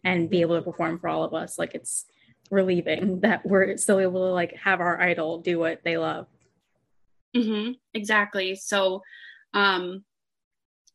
and 0.05 0.29
be 0.29 0.39
able 0.39 0.55
to 0.55 0.61
perform 0.61 0.97
for 0.97 1.09
all 1.09 1.25
of 1.25 1.33
us. 1.33 1.59
Like 1.59 1.75
it's 1.75 2.05
relieving 2.49 3.19
that 3.23 3.45
we're 3.45 3.75
still 3.75 3.99
able 3.99 4.27
to 4.27 4.33
like 4.33 4.55
have 4.63 4.79
our 4.79 5.01
idol 5.01 5.39
do 5.39 5.59
what 5.59 5.81
they 5.83 5.97
love. 5.97 6.27
Mm-hmm, 7.35 7.71
exactly. 7.93 8.55
So, 8.55 9.01
um, 9.53 10.03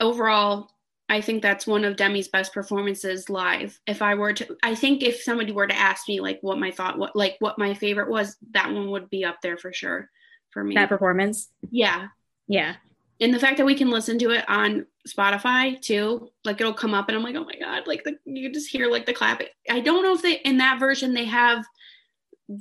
overall, 0.01 0.71
I 1.09 1.21
think 1.21 1.43
that's 1.43 1.67
one 1.67 1.85
of 1.85 1.97
Demi's 1.97 2.29
best 2.29 2.53
performances 2.53 3.31
live. 3.31 3.79
If 3.87 4.03
I 4.03 4.15
were 4.15 4.35
to, 4.35 4.57
I 4.63 4.75
think 4.75 5.03
if 5.03 5.23
somebody 5.23 5.53
were 5.53 5.67
to 5.67 5.79
ask 5.79 6.07
me 6.07 6.21
like 6.21 6.39
what 6.43 6.59
my 6.59 6.71
thought, 6.71 6.99
what 6.99 7.17
like 7.17 7.37
what 7.39 7.59
my 7.59 7.75
favorite 7.75 8.11
was, 8.11 8.37
that 8.53 8.71
one 8.73 8.91
would 8.91 9.09
be 9.09 9.25
up 9.25 9.39
there 9.43 9.57
for 9.57 9.73
sure 9.73 10.11
for 10.51 10.63
me. 10.63 10.75
That 10.75 10.91
performance. 10.91 11.49
Yeah. 11.71 12.09
Yeah. 12.47 12.77
And 13.21 13.33
the 13.33 13.41
fact 13.41 13.57
that 13.57 13.67
we 13.67 13.75
can 13.75 13.91
listen 13.91 14.19
to 14.21 14.31
it 14.31 14.49
on 14.49 14.87
Spotify 15.09 15.81
too, 15.81 16.31
like 16.45 16.61
it'll 16.61 16.75
come 16.75 16.95
up 16.95 17.09
and 17.09 17.17
I'm 17.17 17.25
like, 17.25 17.37
oh 17.37 17.45
my 17.45 17.57
God, 17.59 17.87
like 17.87 18.05
the, 18.05 18.19
you 18.25 18.53
just 18.53 18.71
hear 18.71 18.91
like 18.91 19.07
the 19.07 19.15
clap. 19.15 19.43
I 19.69 19.81
don't 19.81 20.03
know 20.03 20.15
if 20.15 20.23
they, 20.23 20.35
in 20.41 20.59
that 20.59 20.79
version, 20.79 21.15
they 21.15 21.25
have 21.25 21.65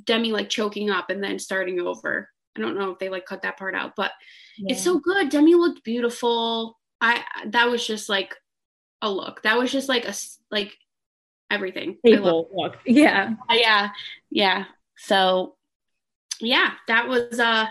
Demi 0.04 0.32
like 0.32 0.48
choking 0.48 0.90
up 0.90 1.10
and 1.10 1.22
then 1.22 1.38
starting 1.38 1.80
over. 1.80 2.30
I 2.58 2.60
don't 2.60 2.78
know 2.78 2.90
if 2.90 2.98
they 2.98 3.08
like 3.08 3.26
cut 3.26 3.42
that 3.42 3.56
part 3.56 3.74
out, 3.74 3.94
but 3.96 4.12
yeah. 4.58 4.72
it's 4.72 4.82
so 4.82 4.98
good. 4.98 5.28
Demi 5.28 5.54
looked 5.54 5.84
beautiful. 5.84 6.78
I, 7.00 7.22
that 7.46 7.70
was 7.70 7.86
just 7.86 8.08
like 8.08 8.34
a 9.00 9.10
look. 9.10 9.42
That 9.42 9.58
was 9.58 9.70
just 9.70 9.88
like 9.88 10.04
a, 10.04 10.14
like 10.50 10.76
everything. 11.50 11.98
People 12.04 12.48
look. 12.52 12.76
Yeah. 12.84 13.34
Uh, 13.48 13.54
yeah. 13.54 13.90
Yeah. 14.30 14.64
So 14.96 15.56
yeah, 16.40 16.70
that 16.86 17.08
was 17.08 17.38
uh, 17.38 17.66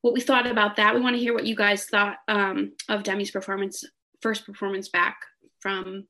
what 0.00 0.14
we 0.14 0.20
thought 0.20 0.46
about 0.46 0.76
that. 0.76 0.94
We 0.94 1.00
want 1.00 1.16
to 1.16 1.20
hear 1.20 1.34
what 1.34 1.46
you 1.46 1.56
guys 1.56 1.84
thought 1.86 2.18
um, 2.28 2.72
of 2.88 3.02
Demi's 3.02 3.30
performance, 3.30 3.84
first 4.20 4.46
performance 4.46 4.88
back 4.88 5.16
from 5.60 6.06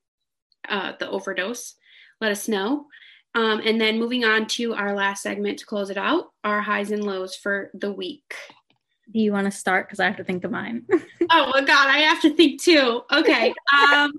uh, 0.68 0.92
the 0.98 1.08
overdose. 1.08 1.74
Let 2.20 2.32
us 2.32 2.48
know. 2.48 2.86
Um, 3.36 3.60
and 3.64 3.80
then 3.80 3.98
moving 3.98 4.24
on 4.24 4.46
to 4.48 4.74
our 4.74 4.94
last 4.94 5.22
segment 5.22 5.58
to 5.58 5.66
close 5.66 5.90
it 5.90 5.96
out, 5.96 6.32
our 6.44 6.60
highs 6.60 6.92
and 6.92 7.02
lows 7.02 7.34
for 7.34 7.70
the 7.74 7.92
week. 7.92 8.34
Do 9.12 9.18
you 9.18 9.32
want 9.32 9.46
to 9.46 9.50
start? 9.50 9.86
Because 9.86 10.00
I 10.00 10.06
have 10.06 10.16
to 10.18 10.24
think 10.24 10.44
of 10.44 10.50
mine. 10.50 10.86
oh 11.30 11.50
my 11.52 11.62
god, 11.62 11.88
I 11.88 11.98
have 11.98 12.22
to 12.22 12.34
think 12.34 12.62
too. 12.62 13.02
Okay. 13.12 13.52
Um, 13.76 14.12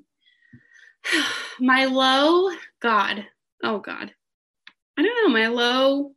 my 1.59 1.85
low, 1.85 2.51
God. 2.81 3.25
Oh 3.63 3.79
God. 3.79 4.11
I 4.97 5.01
don't 5.01 5.23
know. 5.23 5.33
My 5.33 5.47
low 5.47 6.11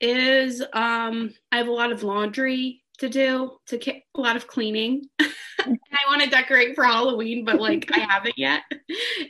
is 0.00 0.62
um 0.72 1.32
I 1.50 1.56
have 1.58 1.68
a 1.68 1.72
lot 1.72 1.92
of 1.92 2.02
laundry 2.02 2.82
to 2.98 3.08
do, 3.08 3.58
to 3.66 3.90
a 3.90 4.20
lot 4.20 4.36
of 4.36 4.46
cleaning. 4.46 5.08
I 5.60 6.08
want 6.08 6.22
to 6.22 6.30
decorate 6.30 6.74
for 6.74 6.84
Halloween, 6.84 7.44
but 7.44 7.60
like 7.60 7.90
I 7.92 7.98
haven't 8.08 8.38
yet, 8.38 8.62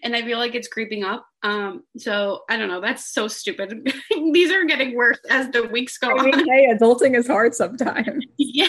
and 0.03 0.14
I 0.14 0.23
feel 0.23 0.38
like 0.38 0.55
it's 0.55 0.69
creeping 0.69 1.05
up. 1.05 1.27
Um, 1.42 1.85
so 1.97 2.42
I 2.49 2.57
don't 2.57 2.69
know. 2.69 2.81
That's 2.81 3.12
so 3.12 3.29
stupid. 3.29 3.92
These 4.11 4.53
are 4.53 4.64
getting 4.64 4.95
worse 4.95 5.19
as 5.31 5.51
the 5.51 5.64
weeks 5.64 5.99
go 5.99 6.11
I 6.11 6.25
mean, 6.25 6.35
on. 6.35 6.49
Hey, 6.49 6.69
adulting 6.73 7.16
is 7.16 7.27
hard 7.27 7.55
sometimes. 7.55 8.25
yeah, 8.38 8.69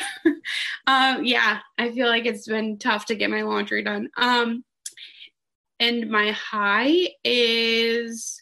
um, 0.88 1.26
yeah. 1.26 1.60
I 1.78 1.92
feel 1.92 2.08
like 2.08 2.26
it's 2.26 2.48
been 2.48 2.78
tough 2.78 3.06
to 3.06 3.16
get 3.16 3.30
my 3.30 3.42
laundry 3.42 3.84
done. 3.84 4.10
Um, 4.18 4.64
and 5.80 6.10
my 6.10 6.32
high 6.32 7.10
is 7.24 8.42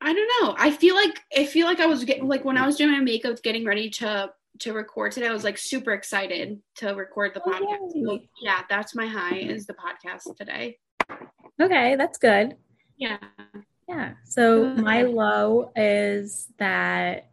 I 0.00 0.12
don't 0.12 0.30
know. 0.40 0.56
I 0.58 0.72
feel 0.72 0.96
like 0.96 1.20
I 1.36 1.46
feel 1.46 1.66
like 1.66 1.80
I 1.80 1.86
was 1.86 2.04
getting 2.04 2.26
like 2.26 2.44
when 2.44 2.58
I 2.58 2.66
was 2.66 2.76
doing 2.76 2.90
my 2.90 3.00
makeup, 3.00 3.40
getting 3.42 3.64
ready 3.64 3.88
to 3.90 4.30
to 4.60 4.72
record 4.72 5.12
today. 5.12 5.28
I 5.28 5.32
was 5.32 5.44
like 5.44 5.58
super 5.58 5.92
excited 5.92 6.60
to 6.76 6.94
record 6.94 7.34
the 7.34 7.42
oh, 7.44 7.50
podcast. 7.50 7.92
So, 7.92 8.20
yeah, 8.40 8.62
that's 8.68 8.94
my 8.94 9.06
high 9.06 9.36
is 9.36 9.66
the 9.66 9.74
podcast 9.74 10.36
today. 10.36 10.78
Okay, 11.60 11.96
that's 11.96 12.18
good. 12.18 12.56
Yeah. 12.96 13.18
Yeah. 13.88 14.12
So 14.24 14.74
my 14.74 15.02
low 15.02 15.72
is 15.76 16.48
that 16.58 17.28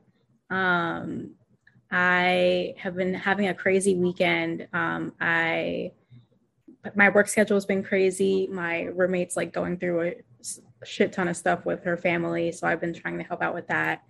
um 0.49 1.31
I 1.91 2.75
have 2.77 2.95
been 2.95 3.13
having 3.13 3.47
a 3.47 3.53
crazy 3.53 3.95
weekend. 3.95 4.67
Um 4.73 5.13
I 5.19 5.91
my 6.95 7.09
work 7.09 7.27
schedule 7.27 7.55
has 7.55 7.65
been 7.65 7.83
crazy. 7.83 8.47
My 8.47 8.83
roommate's 8.83 9.35
like 9.35 9.53
going 9.53 9.77
through 9.77 10.01
a 10.01 10.13
shit 10.85 11.11
ton 11.11 11.27
of 11.27 11.37
stuff 11.37 11.65
with 11.65 11.83
her 11.83 11.97
family, 11.97 12.51
so 12.51 12.67
I've 12.67 12.81
been 12.81 12.93
trying 12.93 13.17
to 13.17 13.23
help 13.23 13.41
out 13.41 13.53
with 13.53 13.67
that. 13.67 14.03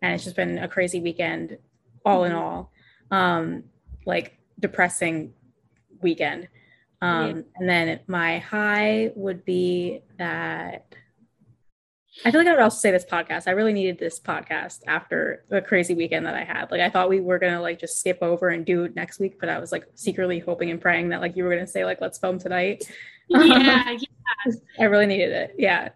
And 0.00 0.14
it's 0.14 0.24
just 0.24 0.36
been 0.36 0.58
a 0.58 0.68
crazy 0.68 1.00
weekend 1.00 1.58
all 2.04 2.24
in 2.24 2.32
mm-hmm. 2.32 2.40
all 2.40 2.72
um 3.10 3.64
like 4.06 4.38
depressing 4.58 5.32
weekend 6.00 6.48
um 7.00 7.36
yeah. 7.36 7.42
and 7.56 7.68
then 7.68 8.00
my 8.06 8.38
high 8.38 9.10
would 9.14 9.44
be 9.44 10.00
that 10.18 10.94
I 12.24 12.30
feel 12.30 12.40
like 12.40 12.48
I 12.48 12.52
would 12.52 12.60
also 12.60 12.78
say 12.78 12.90
this 12.90 13.06
podcast. 13.06 13.48
I 13.48 13.52
really 13.52 13.72
needed 13.72 13.98
this 13.98 14.20
podcast 14.20 14.80
after 14.86 15.44
the 15.48 15.62
crazy 15.62 15.94
weekend 15.94 16.26
that 16.26 16.34
I 16.34 16.44
had. 16.44 16.70
Like 16.70 16.82
I 16.82 16.90
thought 16.90 17.08
we 17.08 17.20
were 17.20 17.38
gonna 17.38 17.60
like 17.60 17.78
just 17.78 17.98
skip 17.98 18.18
over 18.20 18.50
and 18.50 18.66
do 18.66 18.84
it 18.84 18.94
next 18.94 19.18
week, 19.18 19.40
but 19.40 19.48
I 19.48 19.58
was 19.58 19.72
like 19.72 19.86
secretly 19.94 20.38
hoping 20.38 20.70
and 20.70 20.80
praying 20.80 21.08
that 21.08 21.22
like 21.22 21.36
you 21.36 21.44
were 21.44 21.50
gonna 21.50 21.66
say 21.66 21.84
like 21.86 22.02
let's 22.02 22.18
film 22.18 22.38
tonight. 22.38 22.84
Yeah, 23.28 23.44
yeah. 23.98 24.52
I 24.78 24.84
really 24.84 25.06
needed 25.06 25.32
it. 25.32 25.54
Yeah. 25.56 25.88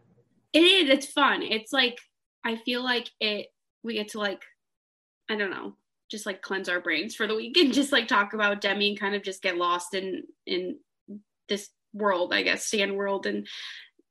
It 0.55 0.61
is. 0.61 0.89
It's 0.89 1.07
fun. 1.07 1.43
It's 1.43 1.73
like 1.73 1.99
I 2.43 2.57
feel 2.57 2.83
like 2.83 3.11
it 3.21 3.49
we 3.83 3.95
get 3.95 4.09
to 4.11 4.19
like 4.19 4.43
I 5.29 5.37
don't 5.37 5.51
know, 5.51 5.77
just 6.11 6.27
like 6.27 6.43
cleanse 6.43 6.69
our 6.69 6.81
brains 6.81 7.15
for 7.15 7.27
the 7.27 7.35
week 7.35 7.57
and 7.57 7.73
just 7.73 7.93
like 7.93 8.09
talk 8.09 8.33
about 8.33 8.61
Demi 8.61 8.91
and 8.91 9.01
kind 9.01 9.15
of 9.15 9.23
just 9.23 9.43
get 9.43 9.57
lost 9.57 9.95
in 9.95 10.23
in 10.47 10.79
this 11.49 11.71
world, 11.93 12.35
I 12.35 12.43
guess, 12.43 12.67
Stan 12.67 12.95
world 12.95 13.27
and 13.27 13.47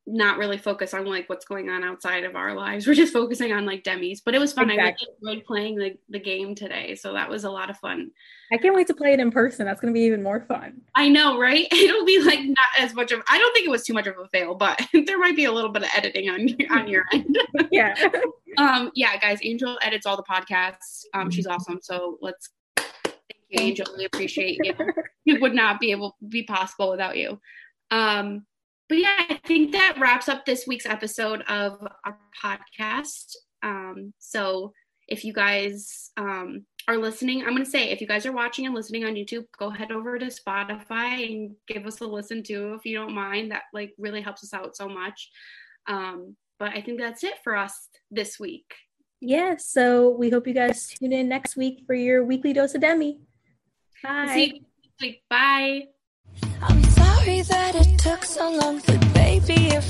not 0.08 0.38
really 0.38 0.58
focus 0.58 0.94
on 0.94 1.06
like 1.06 1.28
what's 1.30 1.46
going 1.46 1.70
on 1.70 1.84
outside 1.84 2.24
of 2.24 2.36
our 2.36 2.54
lives. 2.54 2.86
We're 2.88 2.94
just 2.94 3.14
focusing 3.14 3.52
on 3.52 3.66
like 3.66 3.84
Demi's. 3.84 4.22
But 4.22 4.36
it 4.36 4.40
was 4.40 4.54
fun. 4.54 4.70
Exactly. 4.70 5.08
I 5.08 5.12
really 5.24 5.34
enjoyed 5.38 5.46
playing 5.46 5.76
the, 5.76 5.98
the 6.10 6.20
game 6.20 6.54
today. 6.54 6.96
So 6.96 7.14
that 7.14 7.30
was 7.30 7.44
a 7.44 7.50
lot 7.50 7.70
of 7.70 7.78
fun. 7.78 8.12
I 8.52 8.58
can't 8.58 8.76
wait 8.76 8.88
to 8.88 8.94
play 8.94 9.14
it 9.14 9.20
in 9.20 9.32
person. 9.32 9.66
That's 9.66 9.82
gonna 9.82 9.94
be 9.94 10.02
even 10.02 10.22
more 10.22 10.42
fun. 10.42 10.82
I 10.94 11.10
know, 11.10 11.40
right? 11.40 11.68
It'll 11.72 12.06
be 12.06 12.22
like 12.22 12.40
not 12.42 12.70
as 12.80 12.94
much 12.94 13.12
of 13.12 13.22
I 13.30 13.38
don't 13.38 13.54
think 13.54 13.68
it 13.68 13.72
was 13.72 13.84
too 13.84 13.94
much 13.94 14.08
of 14.08 14.18
a 14.18 14.28
fail, 14.28 14.56
but 14.56 14.80
there 15.06 15.18
might 15.18 15.36
be 15.36 15.46
a 15.46 15.52
little 15.52 15.72
bit 15.72 15.84
of 15.84 15.90
editing 15.96 16.30
on 16.30 16.50
on 16.72 16.88
your 16.88 17.04
end. 17.12 17.38
yeah. 17.72 17.96
um, 18.58 18.92
yeah, 18.94 19.18
guys, 19.18 19.40
Angel 19.44 19.78
edits 19.82 20.06
all 20.06 20.18
the 20.18 20.24
podcasts. 20.24 21.04
Um, 21.14 21.32
she's 21.32 21.48
awesome. 21.48 21.80
So 21.82 22.18
let's 22.22 22.50
thank 22.78 22.94
you, 23.50 23.60
Angel. 23.60 23.88
We 23.98 24.06
appreciate 24.06 24.60
you. 24.64 24.74
it 25.26 25.42
would 25.42 25.56
not 25.56 25.80
be 25.80 25.92
able 25.92 26.16
be 26.30 26.44
possible 26.44 26.92
without 26.92 27.18
you. 27.18 27.40
Um, 27.90 28.46
but 28.88 28.98
yeah, 29.00 29.26
I 29.30 29.40
think 29.46 29.72
that 29.72 29.98
wraps 30.00 30.30
up 30.30 30.46
this 30.46 30.66
week's 30.68 30.86
episode 30.86 31.42
of 31.44 31.86
our 32.06 32.18
podcast. 32.44 33.36
Um, 33.64 34.14
so 34.20 34.74
if 35.08 35.24
you 35.24 35.34
guys 35.34 36.12
um, 36.18 36.66
are 36.88 36.98
listening, 36.98 37.42
I'm 37.42 37.54
going 37.54 37.64
to 37.64 37.70
say 37.70 37.90
if 37.90 38.02
you 38.02 38.08
guys 38.08 38.26
are 38.26 38.32
watching 38.32 38.66
and 38.66 38.76
listening 38.76 39.06
on 39.06 39.16
YouTube, 39.16 39.46
go 39.58 39.70
head 39.70 39.92
over 39.92 40.20
to 40.20 40.28
Spotify 40.28 41.26
and 41.26 41.56
give 41.68 41.86
us 41.86 42.02
a 42.02 42.06
listen 42.06 42.44
too, 42.44 42.76
if 42.78 42.86
you 42.86 42.96
don't 42.96 43.14
mind. 43.14 43.52
That 43.52 43.64
like 43.74 43.94
really 43.98 44.22
helps 44.22 44.44
us 44.44 44.54
out 44.54 44.76
so 44.76 44.88
much. 44.88 45.30
Um, 45.88 46.36
but 46.60 46.70
I 46.70 46.82
think 46.82 47.00
that's 47.00 47.24
it 47.24 47.36
for 47.44 47.56
us 47.56 47.90
this 48.12 48.40
week. 48.40 48.72
Yeah, 49.20 49.56
so 49.58 50.10
we 50.12 50.30
hope 50.30 50.48
you 50.48 50.54
guys 50.54 50.88
tune 50.88 51.14
in 51.14 51.28
next 51.28 51.56
week 51.56 51.84
for 51.88 51.96
your 51.96 52.24
weekly 52.24 52.54
dose 52.54 52.76
of 52.76 52.82
Demi. 52.82 53.20
Bye. 54.04 54.32
See 54.34 54.46
you 54.46 54.54
next 54.54 55.02
week. 55.02 55.24
Bye 55.30 56.92
sorry 57.26 57.42
that 57.42 57.76
it 57.76 57.98
took 57.98 58.24
so 58.24 58.52
long, 58.52 58.80
but 58.86 59.14
baby, 59.14 59.70
you're 59.72 59.82